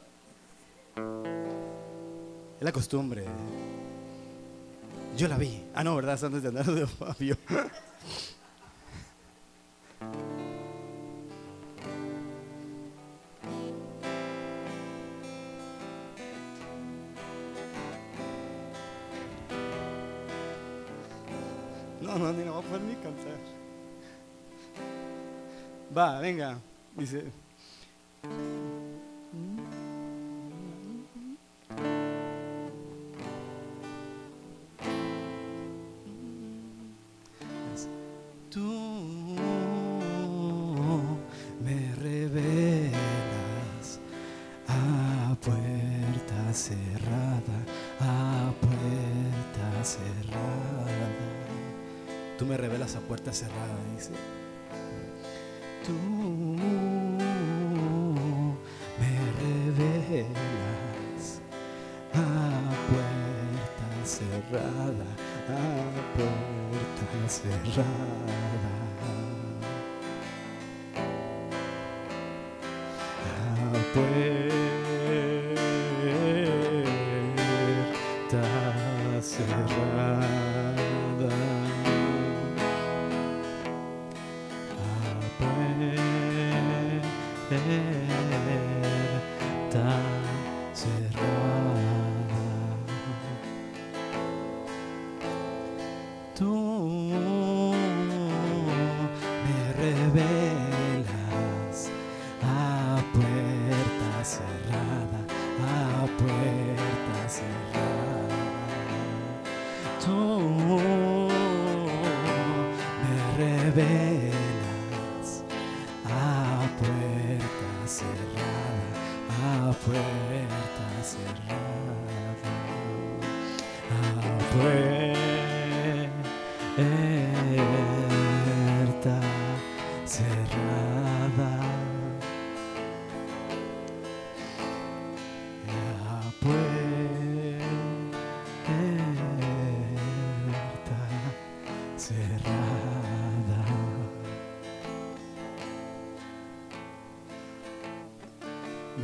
[2.60, 3.24] la costumbre.
[5.16, 5.64] Yo la vi.
[5.74, 6.22] Ah, no, ¿verdad?
[6.24, 7.36] Antes de andar de Fabio.
[26.22, 26.56] Venga.
[26.96, 27.24] Dice.
[38.50, 38.60] Tú
[41.64, 43.98] me revelas
[44.68, 47.58] a puerta cerrada,
[47.98, 51.08] a puerta cerrada.
[52.38, 54.31] Tú me revelas a puerta cerrada, dice
[67.72, 68.02] puerta cerrada.
[73.24, 74.41] A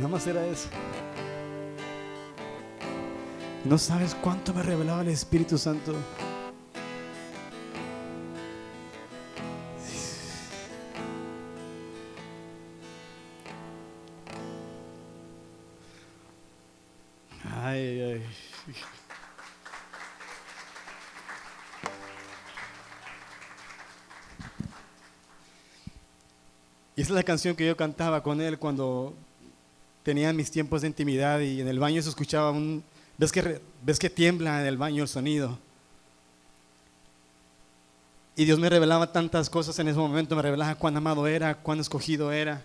[0.09, 0.69] puerta era eso.
[3.65, 5.93] No sabes cuánto me revelaba el Espíritu Santo.
[17.61, 18.23] Ay.
[26.95, 29.13] Y esa es la canción que yo cantaba con él cuando
[30.03, 32.83] tenía mis tiempos de intimidad y en el baño se escuchaba un...
[33.17, 35.59] ¿Ves que, ves que tiembla en el baño el sonido?
[38.35, 41.81] Y Dios me revelaba tantas cosas en ese momento, me revelaba cuán amado era, cuán
[41.81, 42.63] escogido era.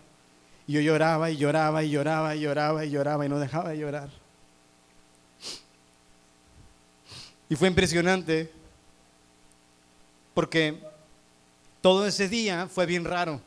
[0.69, 3.79] Y yo lloraba y lloraba y lloraba y lloraba y lloraba y no dejaba de
[3.79, 4.09] llorar.
[7.49, 8.53] Y fue impresionante
[10.33, 10.81] porque
[11.81, 13.41] todo ese día fue bien raro.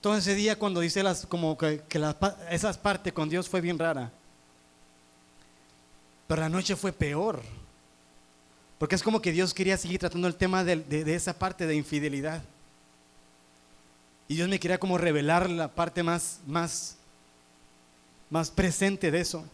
[0.00, 2.16] Todo ese día cuando hice las, como que, que las
[2.50, 4.10] esas partes con Dios fue bien rara.
[6.26, 7.42] Pero la noche fue peor.
[8.78, 12.42] Porque es como que Dios quería seguir tratando el tema de, esa parte de infidelidad.
[14.28, 16.96] Y Dios me quería como revelar la parte más, más,
[18.28, 19.44] más presente de eso.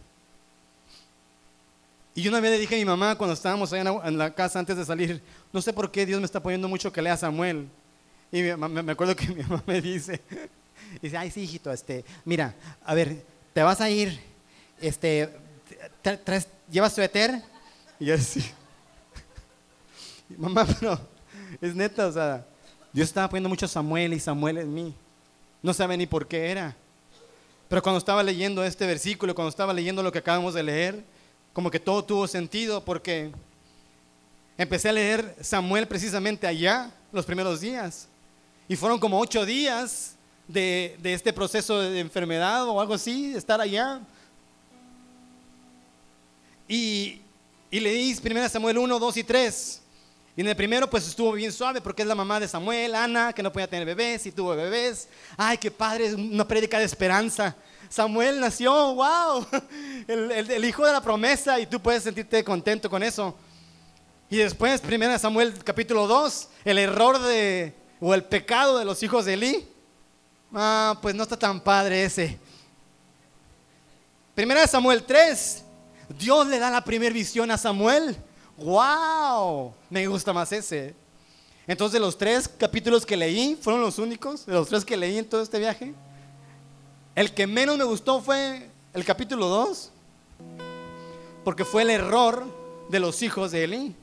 [2.15, 4.59] Y yo una vez le dije a mi mamá cuando estábamos allá en la, casa
[4.59, 5.21] antes de salir,
[5.51, 7.67] no sé por qué Dios me está poniendo mucho que lea Samuel.
[8.33, 10.19] Y mi mamá- me, acuerdo que mi mamá me dice,
[11.01, 12.53] dice, ay sí, hijito, este, mira,
[12.83, 13.23] a ver,
[13.53, 14.19] te vas a ir,
[14.81, 15.29] este,
[16.03, 17.41] tra- traes- ¿llevas suéter?
[17.99, 18.43] Y yo así,
[20.37, 20.99] mamá, pero
[21.61, 22.45] es neta, o sea,
[22.91, 24.95] Dios estaba poniendo mucho Samuel y Samuel en mí.
[25.61, 26.75] No sabe ni por qué era.
[27.69, 31.03] Pero cuando estaba leyendo este versículo, cuando estaba leyendo lo que acabamos de leer,
[31.53, 33.31] como que todo tuvo sentido porque
[34.57, 38.07] empecé a leer Samuel precisamente allá, los primeros días.
[38.73, 40.15] Y fueron como ocho días
[40.47, 44.01] de, de este proceso de enfermedad o algo así, estar allá.
[46.67, 47.21] Y,
[47.69, 49.81] y leí 1 Samuel 1, 2 y 3.
[50.35, 53.31] Y en el primero pues estuvo bien suave porque es la mamá de Samuel, Ana,
[53.31, 55.07] que no podía tener bebés y tuvo bebés.
[55.37, 57.55] Ay, qué padre, una prédica de esperanza.
[57.89, 59.45] Samuel nació, wow,
[60.07, 63.37] el, el- el hijo de la promesa y tú puedes sentirte contento con eso.
[64.31, 69.23] Y después, 1 Samuel capítulo 2, el error de, o el pecado de los hijos
[69.23, 69.65] de Eli.
[70.53, 72.37] Ah, pues no está tan padre ese.
[74.35, 75.63] 1 Samuel 3,
[76.19, 78.17] Dios le da la primera visión a Samuel.
[78.57, 79.73] ¡Wow!
[79.89, 80.93] Me gusta más ese.
[81.65, 85.29] Entonces, los tres capítulos que leí fueron los únicos, de los tres que leí en
[85.29, 85.93] todo este viaje.
[87.15, 89.91] El que menos me gustó fue el capítulo 2,
[91.45, 92.43] porque fue el error
[92.89, 93.95] de los hijos de Eli.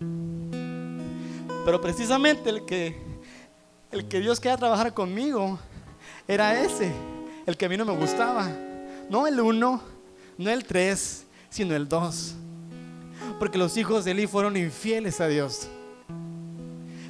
[1.67, 3.10] Pero precisamente el que,
[3.93, 5.59] el que Dios quería trabajar conmigo
[6.29, 6.93] era ese,
[7.47, 8.49] el que a mí no me gustaba.
[9.09, 9.83] No el 1,
[10.39, 12.35] no el 3, sino el 2.
[13.39, 15.69] Porque los hijos de Eli fueron infieles a Dios.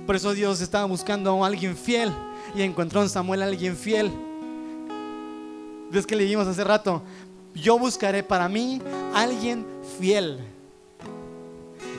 [0.06, 2.12] Por eso Dios estaba buscando a alguien fiel
[2.54, 4.10] y encontró en Samuel a alguien fiel.
[5.92, 7.02] Es que leímos hace rato,
[7.54, 8.80] yo buscaré para mí
[9.14, 9.66] alguien
[9.98, 10.40] fiel.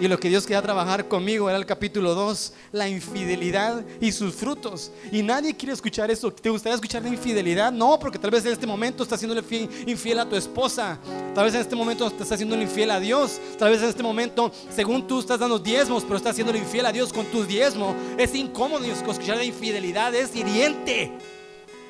[0.02, 4.34] Y lo que Dios quería trabajar conmigo era el capítulo 2, la infidelidad y sus
[4.34, 4.91] frutos.
[5.12, 6.34] Y nadie quiere escuchar eso.
[6.34, 7.72] ¿Te gustaría escuchar de infidelidad?
[7.72, 10.97] No, porque tal vez en este momento estás fi- infiel a tu esposa.
[11.36, 13.39] Tal vez en este momento te estás haciendo infiel a Dios.
[13.60, 16.91] Tal vez en este momento, según tú estás dando diezmos, pero estás haciendo infiel a
[16.91, 17.95] Dios con tus diezmos.
[18.18, 21.12] Es incómodo escuchar de infidelidad, es hiriente.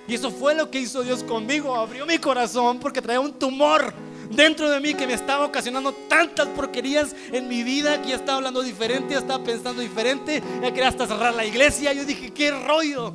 [0.05, 1.73] Y eso fue lo que hizo Dios conmigo.
[1.77, 3.93] Abrió mi corazón porque traía un tumor
[4.31, 8.37] dentro de mí que me estaba ocasionando tantas porquerías en mi vida que ya estaba
[8.37, 11.93] hablando diferente, ya estaba pensando diferente, ya quería hasta cerrar la iglesia.
[11.93, 13.13] Yo dije, qué rollo.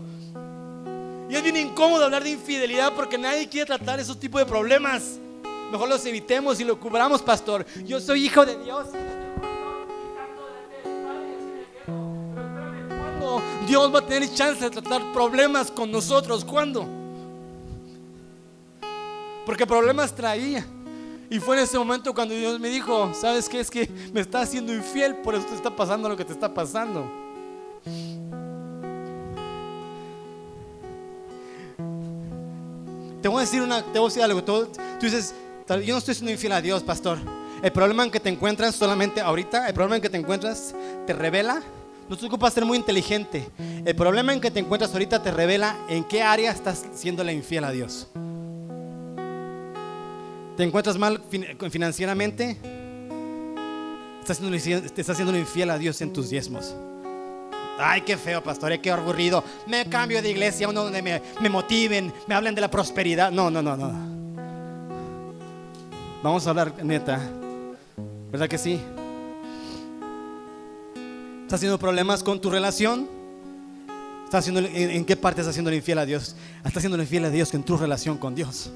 [1.29, 5.19] Y es bien incómodo hablar de infidelidad porque nadie quiere tratar esos tipos de problemas.
[5.73, 7.67] Mejor los evitemos y lo cubramos, pastor.
[7.85, 8.87] Yo soy hijo de Dios.
[11.87, 16.45] ¿Cuándo Dios va a tener chance de tratar problemas con nosotros?
[16.45, 16.87] ¿Cuándo?
[19.45, 20.65] Porque problemas traía.
[21.31, 23.61] Y fue en ese momento cuando Dios me dijo, ¿sabes qué?
[23.61, 26.53] Es que me está haciendo infiel, por eso te está pasando lo que te está
[26.53, 27.11] pasando.
[33.23, 34.45] Te voy a decir, una, te voy a decir algo.
[34.45, 34.69] Tú,
[35.01, 35.35] dices,
[35.67, 37.19] "Tal- yo no estoy siendo infiel a Dios, pastor.
[37.63, 40.75] El problema en que te encuentras solamente ahorita, el problema en que te encuentras
[41.07, 41.63] te revela.
[42.09, 43.49] No te ocupas ser muy inteligente.
[43.85, 47.65] El problema en que te encuentras ahorita te revela en qué área estás siendo infiel
[47.65, 48.07] a Dios.
[50.57, 52.57] ¿Te encuentras mal fin- financieramente?
[54.21, 56.75] Estás siendo, infiel a Dios en tus diezmos.
[57.79, 59.45] Ay, qué feo, pastor, eh, qué aburrido.
[59.67, 63.31] Me cambio de iglesia, uno donde me, me motiven, me hablen de la prosperidad.
[63.31, 63.93] No, no, no, no.
[66.23, 67.21] Vamos a hablar neta.
[68.33, 68.81] ¿Verdad que sí?
[71.43, 73.07] ¿Estás haciendo problemas con tu relación?
[74.25, 76.35] ¿Estás haciendo, en, en qué parte estás haciendo infiel a Dios?
[76.57, 78.71] Estás haciendo infiel a Dios en tu relación con Dios.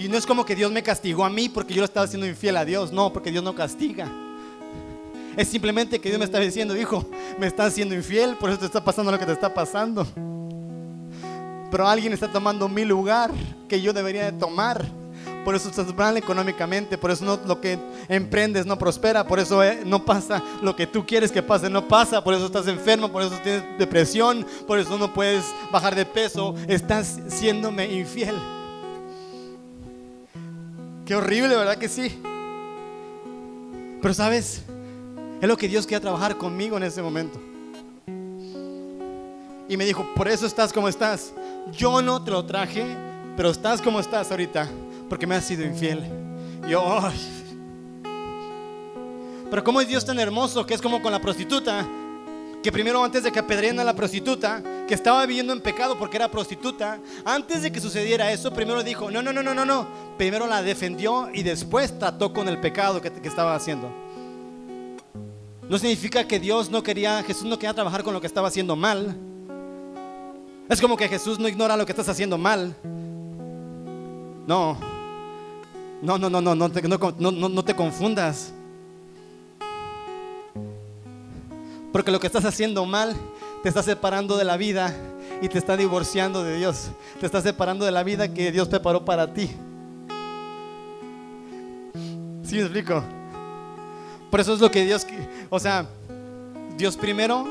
[0.00, 2.26] Y no es como que Dios me castigó a mí porque yo lo estaba haciendo
[2.26, 2.90] infiel a Dios.
[2.90, 4.10] No, porque Dios no castiga.
[5.36, 7.04] Es simplemente que Dios me está diciendo, hijo,
[7.38, 10.06] me estás haciendo infiel, por eso te está pasando lo que te está pasando.
[11.70, 13.30] Pero alguien está tomando mi lugar
[13.68, 14.86] que yo debería de tomar.
[15.44, 17.78] Por eso estás mal económicamente, por eso no, lo que
[18.08, 21.88] emprendes no prospera, por eso eh, no pasa lo que tú quieres que pase, no
[21.88, 26.06] pasa, por eso estás enfermo, por eso tienes depresión, por eso no puedes bajar de
[26.06, 28.36] peso, estás siéndome infiel.
[31.10, 32.22] Qué horrible, ¿verdad que sí?
[34.00, 34.62] Pero sabes,
[35.40, 37.40] es lo que Dios quiere trabajar conmigo en ese momento.
[39.68, 41.32] Y me dijo, por eso estás como estás.
[41.72, 42.84] Yo no te lo traje,
[43.36, 44.68] pero estás como estás ahorita,
[45.08, 46.00] porque me has sido infiel.
[46.68, 47.02] Yo,
[49.50, 51.84] pero como es Dios tan hermoso que es como con la prostituta,
[52.62, 56.16] que primero antes de que apedreen a la prostituta, que estaba viviendo en pecado porque
[56.16, 59.88] era prostituta, antes de que sucediera eso, primero dijo, no, no, no, no, no, no,
[60.18, 63.90] primero la defendió y después trató con el pecado que, que estaba haciendo.
[65.68, 68.76] No significa que Dios no quería, Jesús no quería trabajar con lo que estaba haciendo
[68.76, 69.16] mal.
[70.68, 72.74] Es como que Jesús no ignora lo que estás haciendo mal.
[74.46, 74.76] No,
[76.02, 78.52] no, no, no, no, no no, no, no te confundas.
[81.92, 83.16] Porque lo que estás haciendo mal
[83.62, 84.94] te está separando de la vida
[85.42, 86.90] y te está divorciando de Dios.
[87.18, 89.50] Te está separando de la vida que Dios preparó para ti.
[92.44, 93.02] ¿Sí me explico?
[94.30, 95.06] Por eso es lo que Dios,
[95.48, 95.86] o sea,
[96.76, 97.46] Dios primero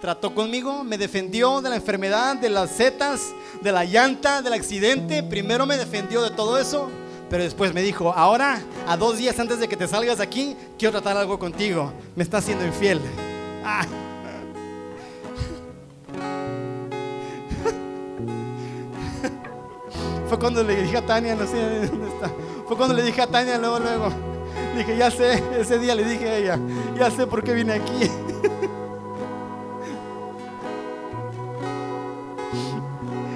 [0.00, 5.22] trató conmigo, me defendió de la enfermedad, de las setas, de la llanta, del accidente.
[5.22, 6.88] Primero me defendió de todo eso,
[7.28, 10.92] pero después me dijo, ahora, a dos días antes de que te salgas aquí, quiero
[10.92, 11.92] tratar algo contigo.
[12.16, 13.00] Me estás siendo infiel.
[13.64, 13.86] Ah.
[20.28, 22.30] Fue cuando le dije a Tania, no sé dónde está.
[22.66, 24.10] Fue cuando le dije a Tania luego, luego.
[24.76, 26.58] Dije, ya sé, ese día le dije a ella,
[26.96, 28.08] ya sé por qué vine aquí.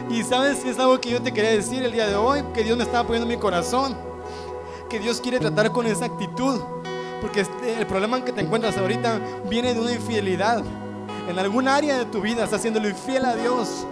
[0.09, 2.79] Y sabes, es algo que yo te quería decir el día de hoy, que Dios
[2.79, 3.97] me estaba poniendo en mi corazón,
[4.89, 6.61] que Dios quiere tratar con esa actitud.
[7.25, 9.19] Porque este, el problema en que te encuentras ahorita
[9.49, 10.63] viene de una infidelidad.
[11.27, 13.87] En algún área de tu vida estás siendo infiel a Dios.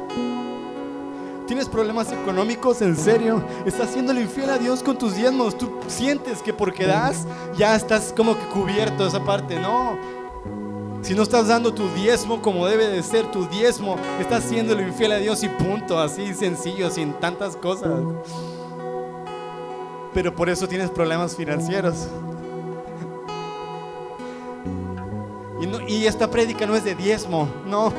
[1.47, 3.43] Tienes problemas económicos, en serio.
[3.64, 5.57] Estás siendo infiel a Dios con tus diezmos.
[5.57, 7.26] Tú sientes que porque das
[7.57, 9.59] ya estás como que cubierto esa parte.
[9.59, 9.97] No.
[11.01, 15.12] Si no estás dando tu diezmo como debe de ser tu diezmo, estás siendo infiel
[15.12, 15.99] a Dios y punto.
[15.99, 17.99] Así sencillo, sin tantas cosas.
[20.12, 22.09] Pero por eso tienes problemas financieros.
[25.87, 27.93] Y, esta prédica no es de diezmo, no.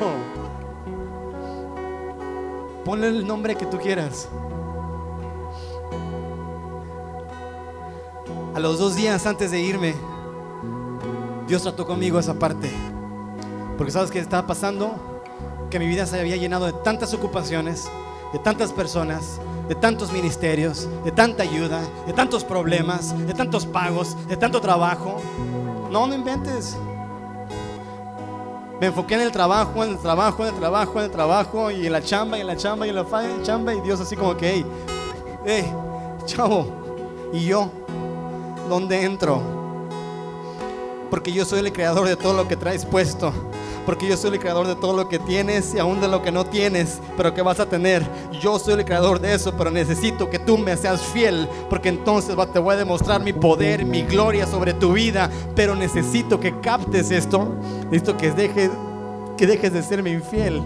[2.84, 4.28] Ponle el nombre que tú quieras.
[8.54, 9.94] A los dos días antes de irme,
[11.48, 12.70] Dios trató conmigo esa parte.
[13.78, 15.22] Porque sabes qué estaba pasando?
[15.70, 17.88] Que mi vida se había llenado de tantas ocupaciones,
[18.34, 24.16] de tantas personas, de tantos ministerios, de tanta ayuda, de tantos problemas, de tantos pagos,
[24.28, 25.22] de tanto trabajo.
[25.90, 26.76] No, no inventes.
[28.80, 31.86] Me enfoqué en el trabajo, en el trabajo, en el trabajo, en el trabajo, y
[31.86, 33.06] en la chamba, y en la chamba, y en la
[33.42, 34.66] chamba, y Dios así como que, hey,
[35.46, 35.72] hey,
[36.26, 36.66] chavo,
[37.32, 37.70] ¿y yo?
[38.68, 39.40] ¿Dónde entro?
[41.08, 43.32] Porque yo soy el creador de todo lo que traes puesto.
[43.86, 46.32] Porque yo soy el creador de todo lo que tienes y aún de lo que
[46.32, 48.02] no tienes, pero que vas a tener.
[48.40, 52.34] Yo soy el creador de eso, pero necesito que tú me seas fiel, porque entonces
[52.52, 55.30] te voy a demostrar mi poder, mi gloria sobre tu vida.
[55.54, 57.54] Pero necesito que captes esto.
[57.90, 58.70] Necesito que dejes,
[59.36, 60.62] que dejes de serme infiel.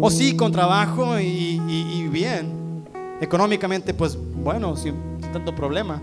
[0.00, 1.24] O sí, con trabajo y,
[1.68, 2.84] y- y bien.
[3.20, 4.94] Económicamente, pues bueno, sin
[5.32, 6.00] tanto problema.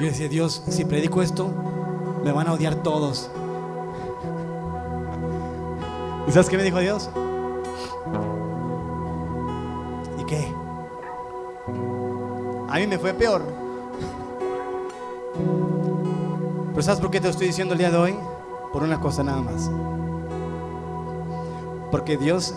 [0.00, 1.50] Yo decía, Dios, si predico esto,
[2.24, 3.30] me van a odiar todos.
[6.26, 7.10] ¿Y sabes qué me dijo Dios?
[10.18, 10.54] ¿Y qué?
[12.70, 13.42] A mí me fue peor.
[16.70, 18.14] Pero ¿sabes por qué te lo estoy diciendo el día de hoy?
[18.72, 19.70] Por una cosa nada más.
[21.90, 22.54] Porque Dios,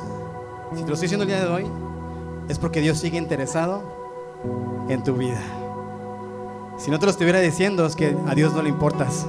[0.75, 1.65] si te lo estoy diciendo el día de hoy,
[2.47, 3.83] es porque Dios sigue interesado
[4.87, 5.41] en tu vida.
[6.77, 9.25] Si no te lo estuviera diciendo, es que a Dios no le importas.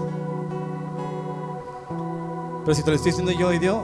[2.65, 3.79] Pero si te lo estoy diciendo yo hoy, Dios,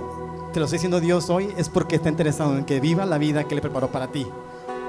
[0.52, 3.44] te lo estoy diciendo Dios hoy, es porque está interesado en que viva la vida
[3.44, 4.26] que le preparó para ti.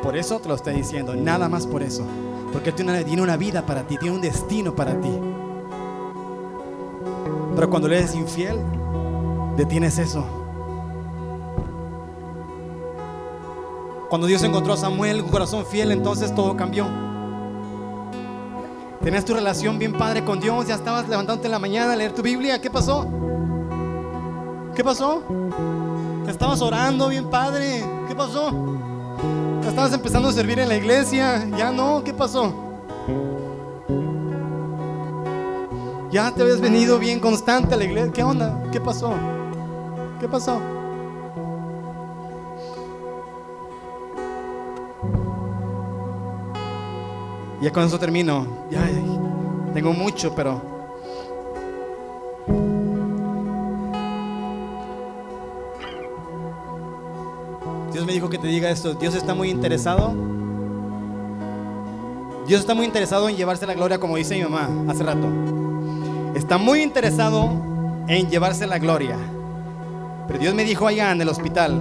[0.01, 2.03] Por eso te lo estoy diciendo, nada más por eso.
[2.51, 5.11] Porque Él tiene una vida para ti, tiene un destino para ti.
[7.55, 8.57] Pero cuando le eres infiel,
[9.57, 10.25] detienes eso.
[14.09, 17.10] Cuando Dios encontró a Samuel, un corazón fiel, entonces todo cambió.
[19.03, 22.13] Tenías tu relación bien padre con Dios, ya estabas levantándote en la mañana a leer
[22.13, 22.61] tu Biblia.
[22.61, 23.07] ¿Qué pasó?
[24.75, 25.23] ¿Qué pasó?
[26.27, 27.83] Estabas orando bien padre.
[28.07, 28.51] ¿Qué pasó?
[29.67, 31.47] Estabas empezando a servir en la iglesia.
[31.57, 32.53] Ya no, ¿qué pasó?
[36.11, 38.11] Ya te habías venido bien constante a la iglesia.
[38.13, 38.61] ¿Qué onda?
[38.71, 39.15] ¿Qué pasó?
[40.19, 40.61] ¿Qué pasó?
[47.61, 48.47] Ya con eso termino.
[48.71, 49.03] Eh,
[49.73, 50.61] tengo mucho, pero.
[57.93, 58.95] Dios me dijo que te diga esto.
[58.95, 60.13] Dios está muy interesado.
[62.47, 65.27] Dios está muy interesado en llevarse la gloria, como dice mi mamá hace rato.
[66.33, 67.49] Está muy interesado
[68.07, 69.17] en llevarse la gloria.
[70.27, 71.79] Pero Dios me dijo allá en el hospital,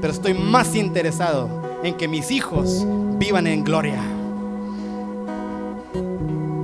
[0.00, 1.48] pero estoy más interesado
[1.84, 2.84] en que mis hijos
[3.18, 4.02] vivan en gloria.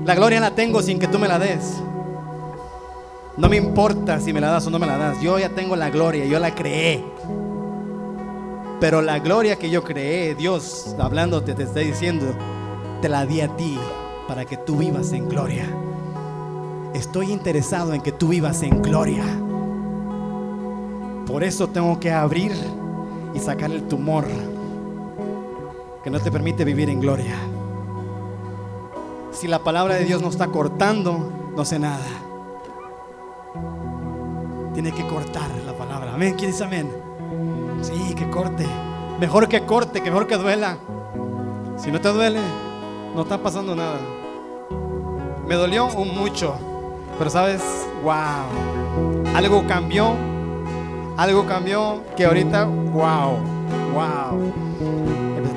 [0.09, 1.83] La gloria la tengo sin que tú me la des.
[3.37, 5.21] No me importa si me la das o no me la das.
[5.21, 7.05] Yo ya tengo la gloria, yo la creé.
[8.81, 12.35] Pero la gloria que yo creé, Dios hablándote, te está diciendo,
[13.03, 13.79] te la di a ti
[14.27, 15.67] para que tú vivas en gloria.
[16.95, 19.25] Estoy interesado en que tú vivas en gloria.
[21.27, 22.53] Por eso tengo que abrir
[23.35, 24.25] y sacar el tumor
[26.03, 27.58] que no te permite vivir en gloria.
[29.39, 32.05] Si la palabra de Dios no está cortando, no sé nada.
[34.75, 36.15] Tiene que cortar la palabra.
[36.15, 36.35] Amén.
[36.37, 36.91] ¿Quién dice amén?
[37.81, 38.67] Sí, que corte.
[39.21, 40.79] Mejor que corte, que mejor que duela.
[41.77, 42.41] Si no te duele,
[43.15, 44.01] no está pasando nada.
[45.47, 46.57] Me dolió mucho.
[47.17, 47.63] Pero sabes,
[48.03, 49.37] wow.
[49.37, 50.17] Algo cambió.
[51.17, 53.39] Algo cambió que ahorita, wow.
[53.95, 54.53] Wow.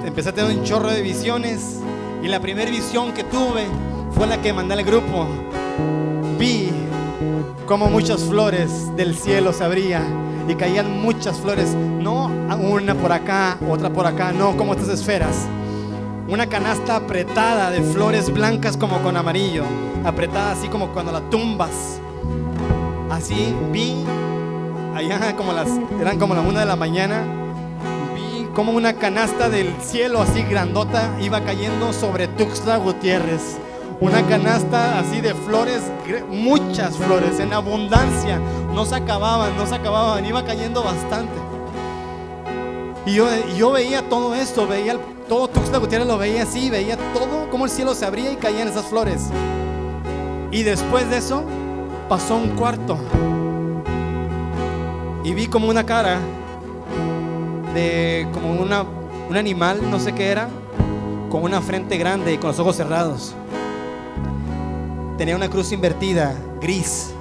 [0.06, 1.80] Empecé a tener un chorro de visiones.
[2.22, 3.66] Y la primera visión que tuve
[4.12, 5.28] fue la que mandé al grupo.
[6.38, 6.70] Vi
[7.66, 12.30] como muchas flores del cielo se abrían y caían muchas flores, no
[12.62, 15.48] una por acá, otra por acá, no como estas esferas.
[16.28, 19.64] Una canasta apretada de flores blancas como con amarillo,
[20.04, 22.00] apretada así como cuando la tumbas.
[23.10, 24.04] Así vi,
[24.96, 25.70] allá como las,
[26.00, 27.26] eran como la una de la mañana,
[28.54, 33.58] como una canasta del cielo así grandota iba cayendo sobre Tuxtla Gutiérrez
[34.02, 35.84] una canasta así de flores,
[36.28, 38.40] muchas flores, en abundancia.
[38.74, 41.34] No se acababan, no se acababan, iba cayendo bastante.
[43.06, 44.98] Y yo, yo veía todo esto, veía
[45.30, 48.68] todo Tuxtla Gutiérrez lo veía así, veía todo como el cielo se abría y caían
[48.68, 49.30] esas flores.
[50.52, 51.44] Y después de eso
[52.10, 52.98] pasó un cuarto
[55.24, 56.18] y vi como una cara
[57.74, 58.84] de como una,
[59.30, 60.50] un animal, no sé qué era,
[61.30, 63.36] con una frente grande y con los ojos cerrados
[65.22, 67.14] tenía una cruz invertida, gris.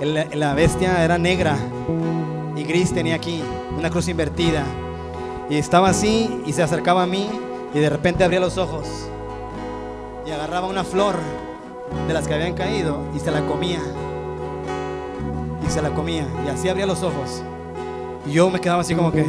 [0.00, 1.58] La bestia era negra
[2.54, 3.42] y gris tenía aquí,
[3.76, 4.62] una cruz invertida.
[5.48, 7.28] Y estaba así y se acercaba a mí
[7.74, 8.86] y de repente abría los ojos
[10.24, 11.16] y agarraba una flor
[12.06, 13.80] de las que habían caído y se la comía.
[15.66, 17.42] Y se la comía y así abría los ojos.
[18.26, 19.26] Y yo me quedaba así como que,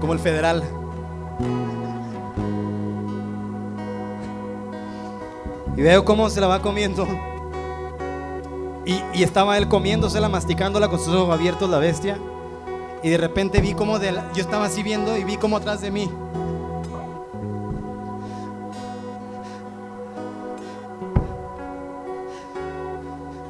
[0.00, 0.62] como el federal.
[5.76, 7.06] Y veo cómo se la va comiendo.
[8.86, 12.18] Y, estaba él comiéndosela, masticándola con sus ojos abiertos, la bestia.
[13.02, 15.90] Y de repente vi como de yo estaba así viendo y vi como atrás de
[15.90, 16.10] mí.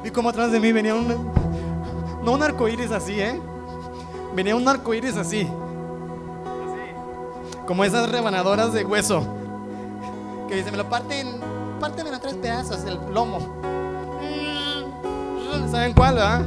[0.03, 1.07] Vi como atrás de mí venía un.
[2.23, 3.39] No un arco iris así, ¿eh?
[4.35, 5.47] Venía un arco iris así.
[7.67, 9.27] Como esas rebanadoras de hueso.
[10.47, 11.27] Que dice, me lo parten
[11.79, 13.39] párteme a tres pedazos el lomo.
[14.21, 16.41] Mm, ¿Saben cuál, ah?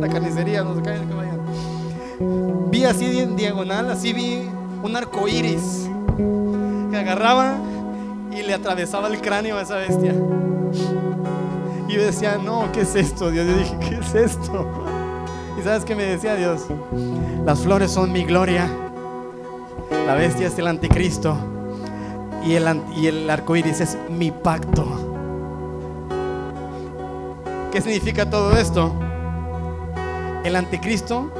[0.00, 2.70] La carnicería, no caen que vayan.
[2.70, 4.48] Vi así en diagonal, así vi
[4.82, 5.88] un arco iris
[6.90, 7.54] que agarraba
[8.30, 10.14] y le atravesaba el cráneo a esa bestia.
[11.88, 13.46] Y yo decía, no, ¿qué es esto, Dios?
[13.46, 14.66] Yo dije, ¿qué es esto?
[15.58, 16.62] ¿Y sabes qué me decía Dios?
[17.44, 18.68] Las flores son mi gloria.
[20.06, 21.36] La bestia es el anticristo
[22.44, 24.84] y el, y el arco iris es mi pacto.
[27.70, 28.92] ¿Qué significa todo esto?
[30.44, 31.30] El anticristo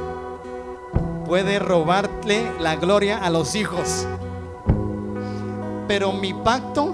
[1.27, 4.07] puede robarle la gloria a los hijos,
[5.87, 6.93] pero mi pacto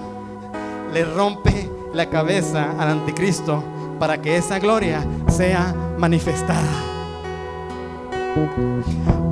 [0.92, 3.62] le rompe la cabeza al anticristo
[3.98, 6.68] para que esa gloria sea manifestada.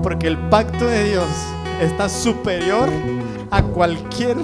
[0.03, 1.27] Porque el pacto de Dios
[1.81, 2.89] está superior
[3.51, 4.37] a cualquier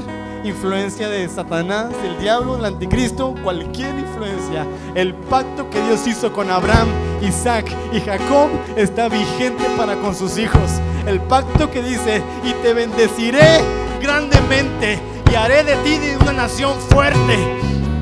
[0.44, 4.66] influencia de Satanás, el diablo, el anticristo, cualquier influencia.
[4.94, 6.88] El pacto que Dios hizo con Abraham,
[7.22, 10.80] Isaac y Jacob está vigente para con sus hijos.
[11.06, 13.60] El pacto que dice, y te bendeciré
[14.00, 14.98] grandemente
[15.30, 17.38] y haré de ti una nación fuerte.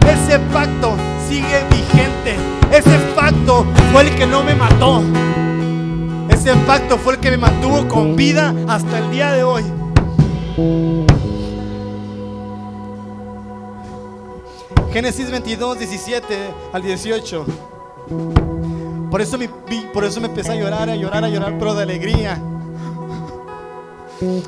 [0.06, 0.96] Ese pacto
[1.28, 2.36] sigue vigente.
[2.72, 5.02] Ese pacto fue el que no me mató.
[6.44, 9.62] Ese pacto fue el que me mantuvo con vida hasta el día de hoy.
[14.92, 16.36] Génesis 22, 17
[16.72, 17.46] al 18.
[19.08, 19.48] Por eso, me,
[19.94, 22.42] por eso me empecé a llorar, a llorar, a llorar, pero de alegría.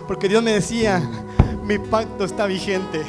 [0.08, 1.00] Porque Dios me decía,
[1.62, 3.02] mi pacto está vigente.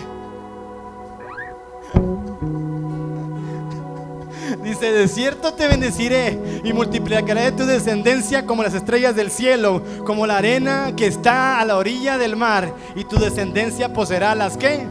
[4.78, 10.28] Dice, de cierto te bendeciré y multiplicaré tu descendencia como las estrellas del cielo, como
[10.28, 14.86] la arena que está a la orilla del mar, y tu descendencia poseerá las que.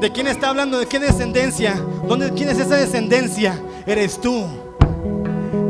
[0.00, 0.78] ¿De quién está hablando?
[0.78, 1.74] ¿De qué descendencia?
[2.06, 3.60] ¿Dónde, ¿Quién es esa descendencia?
[3.84, 4.44] Eres tú.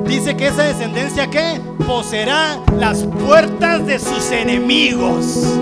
[0.06, 5.56] Dice que esa descendencia que poseerá las puertas de sus enemigos.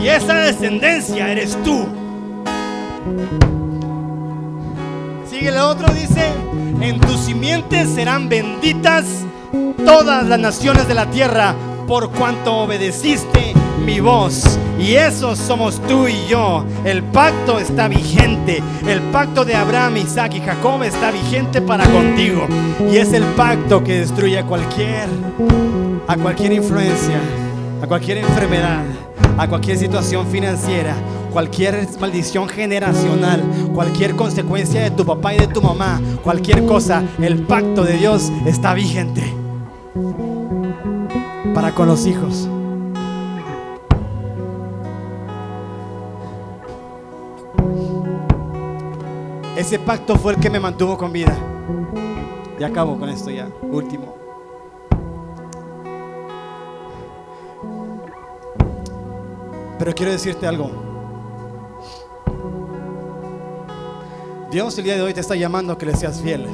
[0.00, 1.84] Y esa descendencia eres tú.
[5.40, 6.34] Sigue el otro, dice,
[6.82, 9.06] en tus simientes serán benditas
[9.86, 11.54] todas las naciones de la tierra
[11.88, 14.58] por cuanto obedeciste mi voz.
[14.78, 16.66] Y eso somos tú y yo.
[16.84, 18.62] El pacto está vigente.
[18.86, 22.46] El pacto de Abraham, Isaac y Jacob está vigente para contigo.
[22.92, 25.08] Y es el pacto que destruye a cualquier,
[26.06, 27.18] a cualquier influencia,
[27.82, 28.82] a cualquier enfermedad,
[29.38, 30.94] a cualquier situación financiera,
[31.30, 33.42] cualquier maldición generacional,
[33.74, 38.30] cualquier consecuencia de tu papá y de tu mamá, cualquier cosa, el pacto de Dios
[38.46, 39.22] está vigente
[41.54, 42.48] para con los hijos.
[49.56, 51.36] Ese pacto fue el que me mantuvo con vida.
[52.58, 54.14] Y acabo con esto ya, último.
[59.78, 60.89] Pero quiero decirte algo.
[64.50, 66.44] Dios el día de hoy te está llamando a que le seas fiel.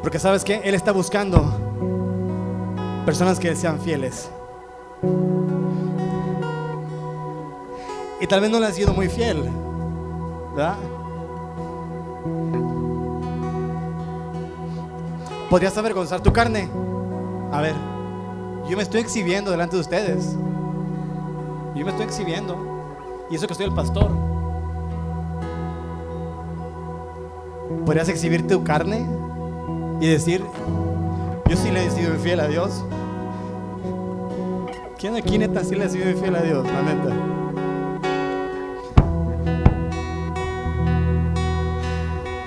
[0.00, 1.52] Porque sabes que Él está buscando
[3.04, 4.30] personas que sean fieles.
[8.20, 9.50] Y tal vez no le has sido muy fiel.
[10.54, 10.76] ¿Verdad?
[15.50, 16.70] ¿Podrías avergonzar tu carne?
[17.50, 17.74] A ver,
[18.68, 20.36] yo me estoy exhibiendo delante de ustedes.
[21.74, 22.56] Yo me estoy exhibiendo.
[23.30, 24.10] Y eso que soy el pastor.
[27.84, 29.06] ¿Podrías exhibir tu carne
[30.00, 30.44] y decir,
[31.48, 32.84] yo sí le he sido infiel a Dios?
[34.98, 36.64] ¿Quién aquí neta sí le ha sido infiel a Dios?
[36.64, 37.14] La.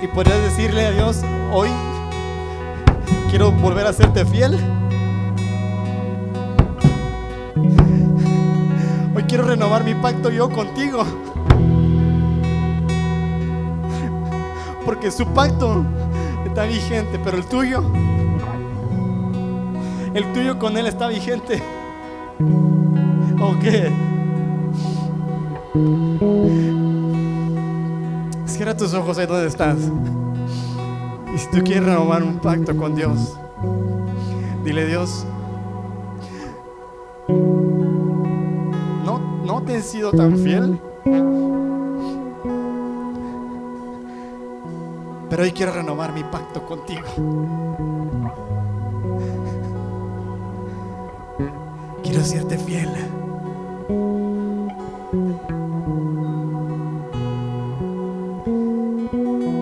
[0.01, 1.21] Y podrías decirle a Dios,
[1.51, 1.69] hoy
[3.29, 4.57] quiero volver a serte fiel.
[9.27, 11.03] Quiero renovar mi pacto yo contigo.
[14.85, 15.85] Porque su pacto
[16.45, 17.83] está vigente, pero el tuyo,
[20.13, 21.61] el tuyo con Él está vigente.
[23.39, 23.91] ¿O qué?
[28.45, 29.77] Cierra tus ojos ahí donde estás.
[31.35, 33.37] Y si tú quieres renovar un pacto con Dios,
[34.63, 35.25] dile Dios,
[39.81, 40.79] sido tan fiel,
[45.29, 47.03] pero hoy quiero renovar mi pacto contigo.
[52.03, 52.89] Quiero serte fiel.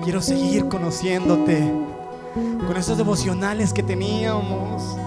[0.03, 1.71] Quiero seguir conociéndote
[2.67, 4.97] con esos devocionales que teníamos.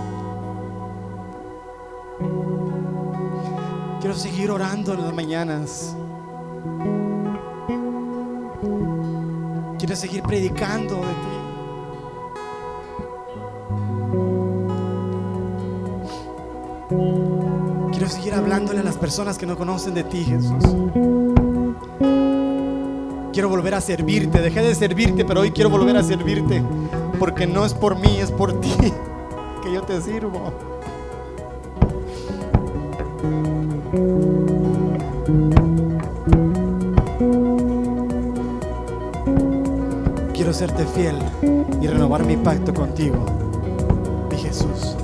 [4.08, 5.94] Quiero seguir orando en las mañanas.
[9.78, 11.36] Quiero seguir predicando de ti.
[17.92, 20.64] Quiero seguir hablándole a las personas que no conocen de ti, Jesús.
[23.34, 24.40] Quiero volver a servirte.
[24.40, 26.62] Dejé de servirte, pero hoy quiero volver a servirte.
[27.18, 28.72] Porque no es por mí, es por ti
[29.62, 30.67] que yo te sirvo.
[40.58, 41.14] Serte fiel
[41.80, 43.24] y renovar mi pacto contigo,
[44.28, 44.97] mi Jesús.